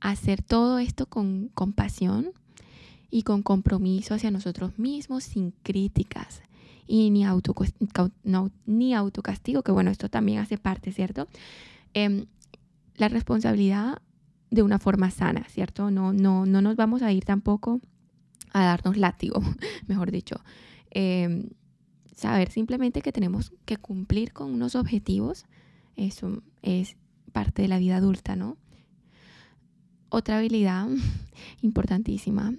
hacer 0.00 0.42
todo 0.42 0.78
esto 0.78 1.06
con 1.06 1.48
compasión 1.48 2.32
y 3.10 3.22
con 3.22 3.42
compromiso 3.42 4.14
hacia 4.14 4.30
nosotros 4.30 4.78
mismos, 4.78 5.24
sin 5.24 5.52
críticas 5.62 6.42
y 6.86 7.10
ni, 7.10 7.24
auto, 7.24 7.54
ni 8.66 8.94
autocastigo, 8.94 9.62
que 9.62 9.72
bueno, 9.72 9.90
esto 9.90 10.08
también 10.08 10.38
hace 10.38 10.58
parte, 10.58 10.92
¿cierto? 10.92 11.28
Em, 11.94 12.26
la 12.96 13.08
responsabilidad 13.08 13.98
de 14.50 14.62
una 14.62 14.78
forma 14.78 15.10
sana, 15.10 15.44
¿cierto? 15.48 15.90
No, 15.90 16.12
no, 16.12 16.46
no 16.46 16.62
nos 16.62 16.76
vamos 16.76 17.02
a 17.02 17.12
ir 17.12 17.24
tampoco 17.24 17.80
a 18.52 18.64
darnos 18.64 18.96
látigo, 18.96 19.40
mejor 19.86 20.10
dicho. 20.10 20.36
Em, 20.90 21.50
saber 22.14 22.50
simplemente 22.50 23.02
que 23.02 23.12
tenemos 23.12 23.52
que 23.64 23.76
cumplir 23.76 24.32
con 24.32 24.52
unos 24.52 24.74
objetivos 24.74 25.44
eso 25.96 26.42
es 26.62 26.96
parte 27.32 27.62
de 27.62 27.68
la 27.68 27.78
vida 27.78 27.96
adulta, 27.96 28.36
¿no? 28.36 28.56
Otra 30.08 30.38
habilidad 30.38 30.88
importantísima 31.62 32.54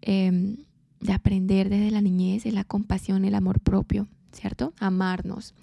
em, 0.00 0.56
de 1.00 1.12
aprender 1.12 1.68
desde 1.68 1.90
la 1.90 2.00
niñez 2.00 2.46
es 2.46 2.54
la 2.54 2.64
compasión, 2.64 3.24
el 3.24 3.34
amor 3.34 3.60
propio, 3.60 4.08
¿cierto? 4.32 4.72
Amarnos. 4.78 5.54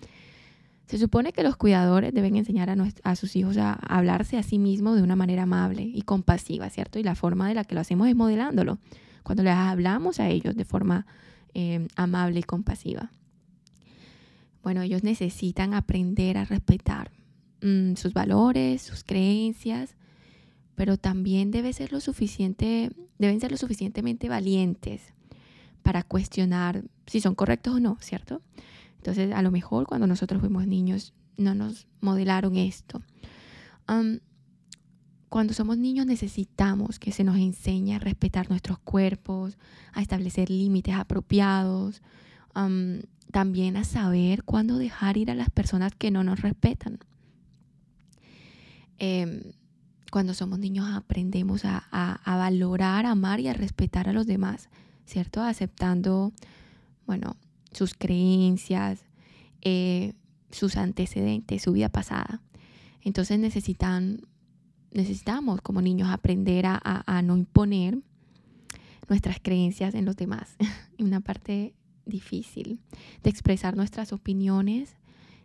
Se 0.86 0.98
supone 0.98 1.34
que 1.34 1.44
los 1.44 1.56
cuidadores 1.56 2.13
deben 2.13 2.36
enseñar 2.36 2.70
a, 2.70 2.76
a, 3.04 3.15
sus 3.15 3.36
hijos 3.36 3.58
a 3.58 3.74
hablarse 3.74 4.38
a 4.38 4.44
sí 4.44 4.58
mismos 4.58 4.96
de 4.96 5.04
una 5.04 5.15
manera 5.15 5.44
amable 5.44 5.84
y 5.84 6.02
compasiva, 6.02 6.70
¿cierto? 6.70 7.00
Y 7.00 7.04
la 7.04 7.15
forma 7.15 7.48
de 7.48 7.54
la 7.54 7.63
que 7.63 7.76
lo 7.76 7.82
hacemos 7.82 8.08
es 8.08 8.15
modelándolo. 8.15 8.80
Cuando 9.24 9.44
les 9.44 9.54
hablamos 9.54 10.20
a 10.20 10.30
ellos 10.30 10.56
de 10.56 10.65
forma 10.65 11.06
em, 11.54 11.88
amable 11.96 12.39
y 12.39 12.44
compasiva. 12.44 13.12
Bueno, 14.63 14.82
ellos 14.82 15.04
necesitan 15.04 15.74
aprender 15.74 16.38
a 16.38 16.46
respetar 16.46 17.12
Mm, 17.62 17.95
sus 17.95 18.13
valores, 18.13 18.82
sus 18.82 19.04
creencias, 19.04 19.95
pero 20.76 20.98
también 20.98 21.52
debe 21.52 21.74
ser 21.74 21.91
lo 21.91 22.00
suficiente, 22.00 22.89
deben 23.17 23.41
ser 23.41 23.52
lo 23.52 23.58
suficientemente 23.58 24.30
valientes 24.30 25.13
para 25.84 26.04
cuestionar 26.04 26.86
si 27.06 27.19
son 27.19 27.36
correctos 27.36 27.76
o 27.76 27.80
no, 27.82 27.98
¿cierto? 28.00 28.41
Entonces, 28.98 29.34
a 29.34 29.41
lo 29.41 29.52
mejor 29.52 29.88
cuando 29.88 30.08
nosotros 30.08 30.39
fuimos 30.39 30.67
niños 30.67 31.13
no 31.36 31.54
nos 31.54 31.88
modelaron 32.02 32.56
esto. 32.56 33.02
cuando 35.30 35.54
somos 35.54 35.78
niños 35.78 36.06
necesitamos 36.06 36.98
que 36.98 37.12
se 37.12 37.24
nos 37.24 37.38
enseñe 37.38 37.93
a 37.95 38.00
respetar 38.00 38.50
nuestros 38.50 38.80
cuerpos, 38.80 39.58
a 39.93 40.02
establecer 40.02 40.50
límites 40.50 40.95
apropiados, 40.95 42.02
también 43.32 43.78
a 43.78 43.84
saber 43.84 44.43
cuándo 44.43 44.78
dejar 44.78 45.17
ir 45.17 45.30
a 45.30 45.36
las 45.36 45.50
personas 45.50 45.93
que 45.95 46.10
no 46.12 46.24
nos 46.24 46.41
respetan. 46.41 47.00
Em, 48.99 49.41
cuando 50.12 50.33
somos 50.33 50.59
niños 50.59 50.88
aprendemos 50.93 51.65
a, 51.65 51.77
a, 51.91 52.38
valorar, 52.38 53.05
amar 53.05 53.39
y 53.39 53.47
a 53.47 53.53
respetar 53.53 54.09
a 54.09 54.13
los 54.13 54.27
demás, 54.27 54.69
¿cierto? 55.05 55.41
Aceptando, 55.41 56.33
bueno, 57.05 57.38
sus 57.71 57.93
creencias, 57.93 59.05
eh, 59.62 60.13
sus 60.51 60.77
antecedentes, 60.77 61.62
su 61.62 61.73
vida 61.73 61.89
pasada. 61.89 62.41
Entonces 63.01 63.39
necesitan, 63.39 64.21
necesitamos 64.91 65.62
como 65.62 65.81
niños 65.81 66.09
aprender 66.09 66.65
a, 66.65 66.81
a 66.83 67.21
no 67.21 67.38
imponer 67.38 67.99
nuestras 69.07 69.39
creencias 69.41 69.93
en 69.93 70.05
los 70.05 70.15
demás. 70.15 70.55
Una 70.99 71.21
parte 71.21 71.73
difícil 72.05 72.79
de 73.23 73.29
expresar 73.29 73.77
nuestras 73.77 74.12
opiniones 74.12 74.95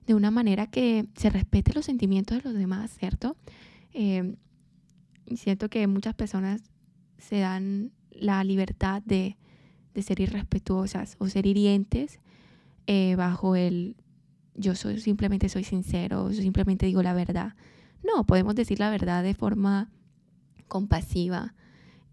de 0.06 0.14
una 0.14 0.30
manera 0.30 0.66
que 0.66 1.06
se 1.16 1.30
respete 1.30 1.72
los 1.72 1.86
sentimientos 1.86 2.38
de 2.38 2.44
los 2.44 2.58
demás, 2.58 2.90
¿cierto? 2.98 3.36
Eh, 3.92 4.36
siento 5.34 5.68
que 5.68 5.86
muchas 5.86 6.14
personas 6.14 6.62
se 7.18 7.38
dan 7.38 7.92
la 8.10 8.44
libertad 8.44 9.02
de, 9.02 9.36
ser 10.02 10.20
irrespetuosas 10.20 11.16
o 11.20 11.28
ser 11.28 11.46
hirientes 11.46 12.18
eh, 12.88 13.14
bajo 13.16 13.54
el 13.54 13.96
yo 14.56 14.74
soy, 14.74 15.00
simplemente 15.00 15.48
soy 15.48 15.64
sincero, 15.64 16.30
yo 16.30 16.42
simplemente 16.42 16.86
digo 16.86 17.02
la 17.02 17.12
verdad. 17.12 17.54
No, 18.02 18.24
podemos 18.24 18.54
decir 18.54 18.78
la 18.78 18.90
verdad 18.90 19.22
de 19.22 19.34
forma 19.34 19.90
compasiva, 20.68 21.54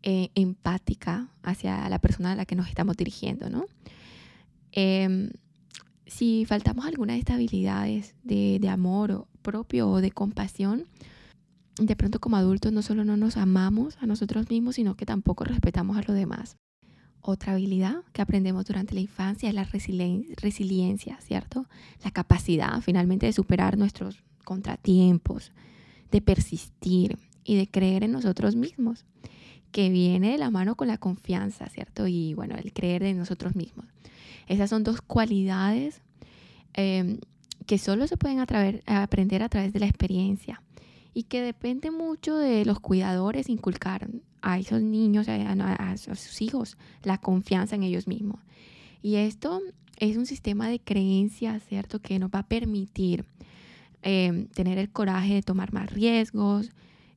eh, 0.04 0.30
empática 0.36 1.30
hacia 1.43 1.88
la 1.89 1.99
persona 1.99 2.32
a 2.32 2.36
la 2.36 2.45
que 2.45 2.56
nos 2.56 2.67
estamos 2.67 2.97
dirigiendo, 2.97 3.49
¿no? 3.49 3.65
Em, 4.71 5.32
si 6.12 6.43
faltamos 6.45 6.86
alguna 6.86 7.13
de 7.13 7.19
estas 7.19 7.36
habilidades 7.36 8.15
de, 8.24 8.60
de 8.60 8.69
amor 8.69 9.28
propio 9.41 9.89
o 9.89 10.02
de 10.02 10.12
compasión, 10.12 10.84
de 11.80 11.95
pronto 11.95 12.19
como 12.19 12.36
adultos 12.36 12.74
no 12.74 12.82
solo 12.82 13.06
no 13.06 13.15
nos 13.15 13.38
amamos 13.38 13.97
a 14.02 14.06
nosotros 14.06 14.50
mismos, 14.50 14.76
sino 14.76 14.95
que 14.95 15.06
tampoco 15.06 15.45
respetamos 15.45 15.97
a 15.97 16.02
los 16.02 16.15
demás. 16.15 16.58
Otra 17.21 17.54
habilidad 17.54 18.04
que 18.12 18.21
aprendemos 18.21 18.65
durante 18.65 18.93
la 18.93 19.00
infancia 19.00 19.47
es 19.47 19.56
la 19.56 19.63
resiliencia, 19.63 21.17
¿cierto? 21.21 21.65
La 22.04 22.12
capacidad 22.12 22.82
finalmente 22.82 23.28
de 23.28 23.34
superar 23.34 23.78
nuestros 23.78 24.21
contratiempos, 24.43 25.54
de 26.12 26.19
persistir 26.19 27.19
y 27.45 27.56
de 27.56 27.67
creer 27.67 28.04
en 28.04 28.12
nosotros 28.12 28.58
mismos, 28.58 29.06
que 29.71 29.89
viene 29.89 30.34
de 30.34 30.38
la 30.38 30.50
mano 30.50 30.76
con 30.76 30.89
la 30.89 30.97
confianza, 30.97 31.69
¿cierto? 31.69 32.06
Y 32.06 32.34
bueno, 32.34 32.56
el 32.58 32.74
creer 32.74 33.04
en 33.04 33.17
nosotros 33.17 33.56
mismos. 33.56 33.86
Esas 34.52 34.70
son 34.70 34.84
dos 34.84 35.00
cualidades 35.02 36.02
em, 36.74 37.20
que 37.66 37.78
solo 37.78 38.06
se 38.06 38.18
pueden 38.18 38.40
aprender 38.40 39.44
a 39.44 39.48
través 39.48 39.72
de 39.72 39.80
la 39.80 39.86
experiencia 39.86 40.62
y 41.14 41.24
que 41.24 41.42
depende 41.42 41.90
mucho 41.90 42.36
de 42.36 42.66
los 42.66 42.82
cuidadores 42.82 43.48
inculcar 43.48 44.10
a 44.42 44.60
esos 44.60 44.82
niños, 44.82 45.30
a, 45.30 45.96
sus 45.96 46.42
hijos, 46.42 46.78
la 47.02 47.18
confianza 47.18 47.76
en 47.76 47.84
ellos 47.84 48.10
mismos. 48.10 48.42
Y 49.02 49.16
esto 49.16 49.62
es 49.96 50.18
un 50.18 50.26
sistema 50.26 50.68
de 50.68 50.82
creencias, 50.82 51.64
¿cierto?, 51.64 52.02
que 52.02 52.20
nos 52.20 52.30
va 52.30 52.40
a 52.40 52.48
permitir 52.50 53.24
em, 54.02 54.48
tener 54.48 54.78
el 54.78 54.92
coraje 54.92 55.36
de 55.36 55.44
tomar 55.44 55.72
más 55.72 55.90
riesgos 55.90 56.72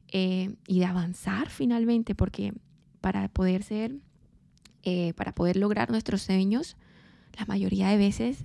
em, 0.06 0.54
y 0.68 0.78
de 0.78 0.84
avanzar 0.84 1.50
finalmente, 1.50 2.14
porque 2.14 2.52
para 3.00 3.26
poder 3.26 3.64
ser, 3.64 3.96
eh, 4.84 5.14
para 5.14 5.34
poder 5.34 5.56
lograr 5.56 5.90
nuestros 5.90 6.22
sueños, 6.22 6.76
la 7.38 7.46
mayoría 7.46 7.88
de 7.88 7.96
veces 7.96 8.44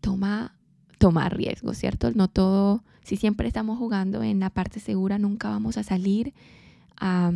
toma 0.00 0.54
tomar 0.98 1.36
riesgos, 1.36 1.78
¿cierto? 1.78 2.10
No 2.12 2.28
todo, 2.28 2.84
si 3.02 3.16
siempre 3.16 3.48
estamos 3.48 3.78
jugando 3.78 4.22
en 4.22 4.40
la 4.40 4.50
parte 4.50 4.80
segura, 4.80 5.18
nunca 5.18 5.48
vamos 5.48 5.76
a 5.76 5.82
salir 5.82 6.32
a, 6.96 7.32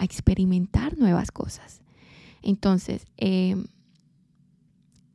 experimentar 0.00 0.96
nuevas 0.96 1.32
cosas. 1.32 1.80
Entonces, 2.40 3.04
em, 3.16 3.64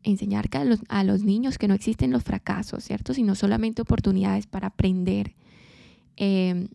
enseñar 0.04 0.50
a 0.52 0.66
los, 0.66 0.80
a 0.90 1.06
los, 1.06 1.24
niños 1.24 1.58
que 1.58 1.70
no 1.70 1.74
existen 1.74 2.12
los 2.12 2.24
fracasos, 2.24 2.84
¿cierto? 2.84 3.14
Sino 3.14 3.36
solamente 3.36 3.82
oportunidades 3.82 4.46
para 4.46 4.68
aprender. 4.68 5.36
Em, 6.18 6.68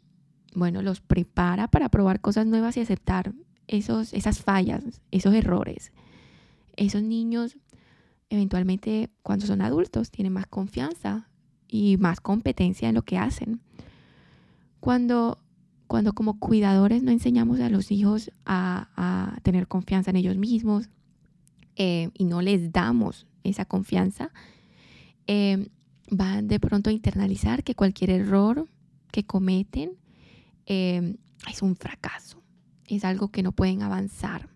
bueno, 0.55 0.81
los 0.81 1.01
prepara 1.01 1.69
para 1.69 1.91
probar 1.91 2.21
cosas 2.21 2.47
nuevas 2.47 2.79
y 2.79 2.81
aceptar 2.81 3.35
esos, 3.67 4.15
esas 4.15 4.41
fallas, 4.41 5.03
esos 5.11 5.35
errores. 5.35 5.93
Esos 6.77 7.03
niños 7.03 7.59
eventualmente 8.31 9.11
cuando 9.23 9.47
son 9.47 9.61
adultos 9.63 10.11
tienen 10.11 10.33
más 10.33 10.47
confianza 10.47 11.29
y 11.67 11.97
más 11.99 12.21
competencia 12.21 12.89
en 12.89 12.95
lo 12.95 13.03
que 13.03 13.19
hacen. 13.19 13.61
Cuando, 14.81 15.39
cuando 15.87 16.13
como 16.13 16.39
cuidadores 16.39 17.03
no 17.03 17.11
enseñamos 17.11 17.61
a 17.61 17.69
los 17.69 17.91
hijos 17.91 18.31
a, 18.47 19.39
tener 19.43 19.69
confianza 19.69 20.11
en 20.11 20.17
ellos 20.17 20.37
mismos 20.37 20.89
eh, 21.77 22.11
y 22.15 22.25
no 22.25 22.43
les 22.43 22.73
damos 22.73 23.27
esa 23.45 23.65
confianza, 23.65 24.31
eh, 25.27 25.69
van 26.11 26.49
de 26.49 26.61
pronto 26.61 26.91
a 26.91 26.93
internalizar 26.93 27.65
que 27.65 27.75
cualquier 27.75 28.11
error 28.11 28.69
que 29.11 29.25
cometen 29.25 29.93
eh, 30.67 31.17
es 31.51 31.63
un 31.63 31.77
fracaso, 31.77 32.43
es 32.87 33.05
algo 33.05 33.29
que 33.29 33.43
no 33.43 33.53
pueden 33.53 33.83
avanzar 33.83 34.49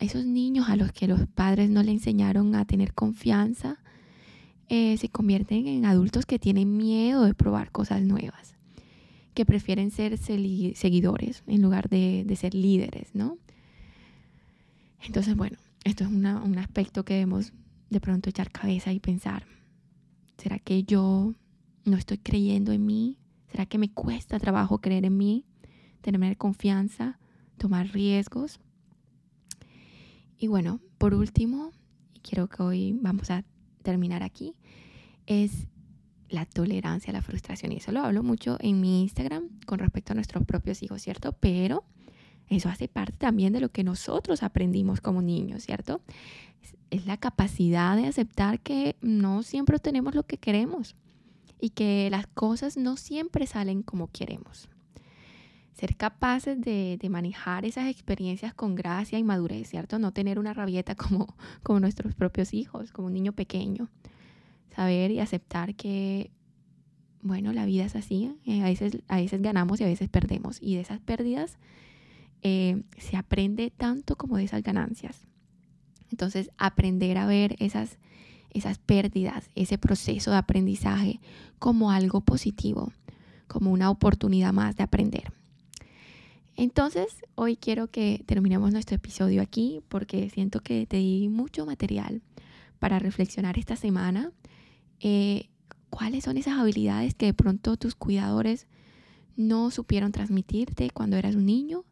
esos 0.00 0.24
niños 0.24 0.68
a 0.68 0.76
los 0.76 0.92
que 0.92 1.06
los 1.06 1.26
padres 1.26 1.70
no 1.70 1.82
le 1.82 1.92
enseñaron 1.92 2.54
a 2.54 2.64
tener 2.64 2.94
confianza, 2.94 3.78
eh, 4.68 4.96
se 4.98 5.08
convierten 5.08 5.66
en 5.66 5.84
adultos 5.84 6.26
que 6.26 6.38
tienen 6.38 6.76
miedo 6.76 7.24
de 7.24 7.34
probar 7.34 7.70
cosas 7.70 8.02
nuevas, 8.02 8.56
que 9.34 9.44
prefieren 9.44 9.90
ser 9.90 10.16
seguidores 10.16 11.42
en 11.46 11.60
lugar 11.60 11.88
de, 11.88 12.24
ser 12.36 12.54
líderes, 12.54 13.14
¿no? 13.14 13.36
Entonces, 15.02 15.36
bueno, 15.36 15.58
esto 15.84 16.04
es 16.04 16.10
un 16.10 16.26
aspecto 16.58 17.04
que 17.04 17.14
debemos 17.14 17.52
de 17.90 18.00
pronto 18.00 18.30
echar 18.30 18.50
cabeza 18.50 18.92
y 18.92 19.00
pensar, 19.00 19.44
¿será 20.38 20.58
que 20.58 20.84
yo 20.84 21.34
no 21.84 21.96
estoy 21.96 22.18
creyendo 22.18 22.72
en 22.72 22.86
mí? 22.86 23.18
¿Será 23.50 23.66
que 23.66 23.78
me 23.78 23.90
cuesta 23.90 24.38
trabajo 24.38 24.78
creer 24.78 25.04
en 25.04 25.16
mí? 25.16 25.44
Tener 26.00 26.36
confianza, 26.36 27.18
tomar 27.58 27.88
riesgos. 27.88 28.60
Y 30.42 30.46
bueno, 30.46 30.80
por 30.96 31.12
último, 31.12 31.70
y 32.14 32.20
quiero 32.20 32.48
que 32.48 32.62
hoy 32.62 32.98
vamos 32.98 33.30
a 33.30 33.44
terminar 33.82 34.22
aquí, 34.22 34.54
es 35.26 35.66
la 36.30 36.46
tolerancia 36.46 37.10
a 37.10 37.12
la 37.12 37.20
frustración. 37.20 37.72
Y 37.72 37.76
eso 37.76 37.92
lo 37.92 38.00
hablo 38.00 38.22
mucho 38.22 38.56
en 38.58 38.80
mi 38.80 39.02
Instagram 39.02 39.50
con 39.66 39.80
respecto 39.80 40.12
a 40.12 40.14
nuestros 40.14 40.46
propios 40.46 40.82
hijos, 40.82 41.02
¿cierto? 41.02 41.32
Pero 41.32 41.84
eso 42.48 42.70
hace 42.70 42.88
parte 42.88 43.18
también 43.18 43.52
de 43.52 43.60
lo 43.60 43.68
que 43.68 43.84
nosotros 43.84 44.42
aprendimos 44.42 45.02
como 45.02 45.20
niños, 45.20 45.62
¿cierto? 45.62 46.00
Es 46.88 47.04
la 47.04 47.18
capacidad 47.18 47.94
de 47.94 48.06
aceptar 48.06 48.60
que 48.60 48.96
no 49.02 49.42
siempre 49.42 49.78
tenemos 49.78 50.14
lo 50.14 50.22
que 50.22 50.38
queremos 50.38 50.96
y 51.60 51.68
que 51.70 52.08
las 52.10 52.26
cosas 52.26 52.78
no 52.78 52.96
siempre 52.96 53.46
salen 53.46 53.82
como 53.82 54.10
queremos 54.10 54.69
ser 55.72 55.96
capaces 55.96 56.60
de, 56.60 56.98
manejar 57.10 57.64
esas 57.64 57.88
experiencias 57.88 58.54
con 58.54 58.74
gracia 58.74 59.18
y 59.18 59.24
madurez, 59.24 59.68
¿cierto? 59.68 59.98
No 59.98 60.12
tener 60.12 60.38
una 60.38 60.52
rabieta 60.52 60.94
como, 61.62 61.80
nuestros 61.80 62.14
propios 62.14 62.52
hijos, 62.54 62.92
como 62.92 63.08
un 63.08 63.14
niño 63.14 63.32
pequeño. 63.32 63.88
Saber 64.74 65.10
y 65.10 65.20
aceptar 65.20 65.74
que, 65.74 66.30
bueno, 67.22 67.52
la 67.52 67.64
vida 67.64 67.84
es 67.84 67.96
así. 67.96 68.36
Eh, 68.44 68.62
a, 68.62 68.64
veces, 68.64 68.98
a 69.08 69.16
veces 69.16 69.42
ganamos 69.42 69.80
y 69.80 69.84
a 69.84 69.88
veces 69.88 70.08
perdemos. 70.08 70.58
Y 70.60 70.74
de 70.74 70.82
esas 70.82 71.00
pérdidas 71.00 71.58
eh, 72.42 72.82
se 72.98 73.16
aprende 73.16 73.70
tanto 73.70 74.16
como 74.16 74.36
de 74.36 74.44
esas 74.44 74.62
ganancias. 74.62 75.26
Entonces, 76.10 76.50
aprender 76.58 77.18
a 77.18 77.26
ver 77.26 77.56
esas, 77.58 77.98
esas 78.50 78.78
pérdidas, 78.78 79.48
ese 79.54 79.78
proceso 79.78 80.30
de 80.30 80.38
aprendizaje 80.38 81.20
como 81.58 81.90
algo 81.90 82.20
positivo, 82.20 82.92
como 83.46 83.70
una 83.70 83.90
oportunidad 83.90 84.52
más 84.52 84.76
de 84.76 84.82
aprender. 84.82 85.39
Entonces, 86.60 87.24
hoy 87.36 87.56
quiero 87.56 87.86
que 87.86 88.22
terminemos 88.26 88.70
nuestro 88.70 88.94
episodio 88.94 89.40
aquí 89.40 89.80
porque 89.88 90.28
siento 90.28 90.60
que 90.60 90.84
te 90.84 90.98
di 90.98 91.30
mucho 91.30 91.64
material 91.64 92.20
para 92.78 92.98
reflexionar 92.98 93.58
esta 93.58 93.76
semana. 93.76 94.30
Eh, 95.00 95.48
¿Cuáles 95.88 96.24
son 96.24 96.36
esas 96.36 96.58
habilidades 96.58 97.14
que 97.14 97.24
de 97.24 97.32
pronto 97.32 97.78
tus 97.78 97.94
cuidadores 97.94 98.66
no 99.36 99.70
supieron 99.70 100.12
transmitirte 100.12 100.90
cuando 100.90 101.16
eras 101.16 101.34
un 101.34 101.46
niño 101.46 101.86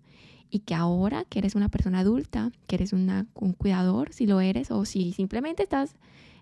y 0.50 0.58
que 0.58 0.74
ahora 0.74 1.24
que 1.24 1.38
eres 1.38 1.54
una 1.54 1.70
persona 1.70 2.00
adulta, 2.00 2.52
que 2.66 2.76
eres 2.76 2.92
un 2.92 3.24
cuidador, 3.56 4.12
si 4.12 4.26
lo 4.26 4.42
eres, 4.42 4.70
o 4.70 4.84
si 4.84 5.12
simplemente 5.12 5.62
estás 5.62 5.94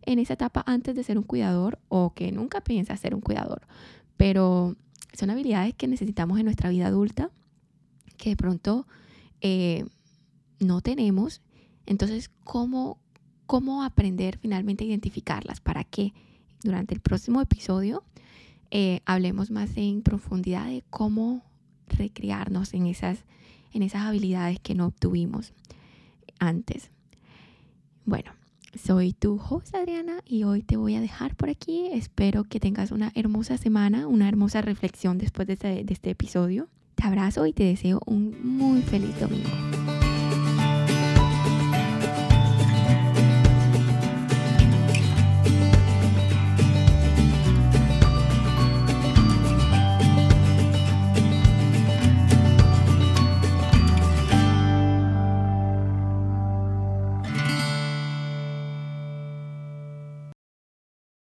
en 0.03 0.19
esa 0.19 0.35
etapa 0.35 0.65
antes 0.67 0.97
de 0.97 1.05
ser 1.05 1.17
un 1.17 1.23
cuidador 1.23 1.79
o 1.89 2.13
que 2.13 2.33
nunca 2.33 2.61
piensas 2.61 2.99
ser 2.99 3.15
un 3.15 3.21
cuidador. 3.21 3.69
Pero 4.17 4.75
son 5.13 5.31
habilidades 5.31 5.75
que 5.75 5.87
necesitamos 5.87 6.41
en 6.41 6.47
nuestra 6.47 6.71
vida 6.71 6.89
adulta 6.89 7.31
que 8.17 8.31
de 8.31 8.37
pronto 8.37 8.87
eh, 9.41 9.85
no 10.59 10.81
tenemos. 10.81 11.43
Entonces, 11.87 12.31
¿cómo, 12.45 12.99
¿cómo 13.47 13.83
aprender 13.83 14.39
finalmente 14.39 14.85
a 14.85 14.89
identificarlas? 14.89 15.61
Para 15.61 15.85
que 15.85 16.13
durante 16.63 16.95
el 16.95 17.01
próximo 17.01 17.41
episodio 17.41 18.03
eh, 18.71 19.01
hablemos 19.05 19.51
más 19.51 19.77
en 19.77 20.03
profundidad 20.03 20.67
de 20.67 20.83
cómo 20.91 21.43
recrearnos 21.89 22.75
en 22.75 22.87
esas, 22.87 23.25
en 23.73 23.83
esas 23.83 24.03
habilidades 24.03 24.59
que 24.61 24.75
no 24.75 24.87
obtuvimos 24.87 25.53
antes. 26.39 26.91
Bueno, 28.05 28.33
soy 28.75 29.13
tu 29.13 29.41
host 29.41 29.75
Adriana 29.75 30.21
y 30.27 30.45
hoy 30.45 30.63
te 30.63 30.77
voy 30.77 30.97
a 30.97 31.01
dejar 31.01 31.35
por 31.37 31.49
aquí. 31.49 31.89
Espero 31.93 32.45
que 32.45 32.61
tengas 32.61 32.91
una 32.91 33.13
hermosa 33.15 33.57
semana, 33.57 34.07
una 34.07 34.29
hermosa 34.29 34.61
reflexión 34.63 35.19
después 35.19 35.47
de 35.47 35.55
este, 35.55 35.85
de 35.85 35.93
este 35.93 36.11
episodio. 36.11 36.69
Te 36.97 37.07
abrazo 37.07 37.47
y 37.47 37.53
te 37.53 37.65
deseo 37.65 38.01
un 38.07 38.35
muy 38.43 38.81
feliz 38.83 39.21
domingo. 39.21 39.51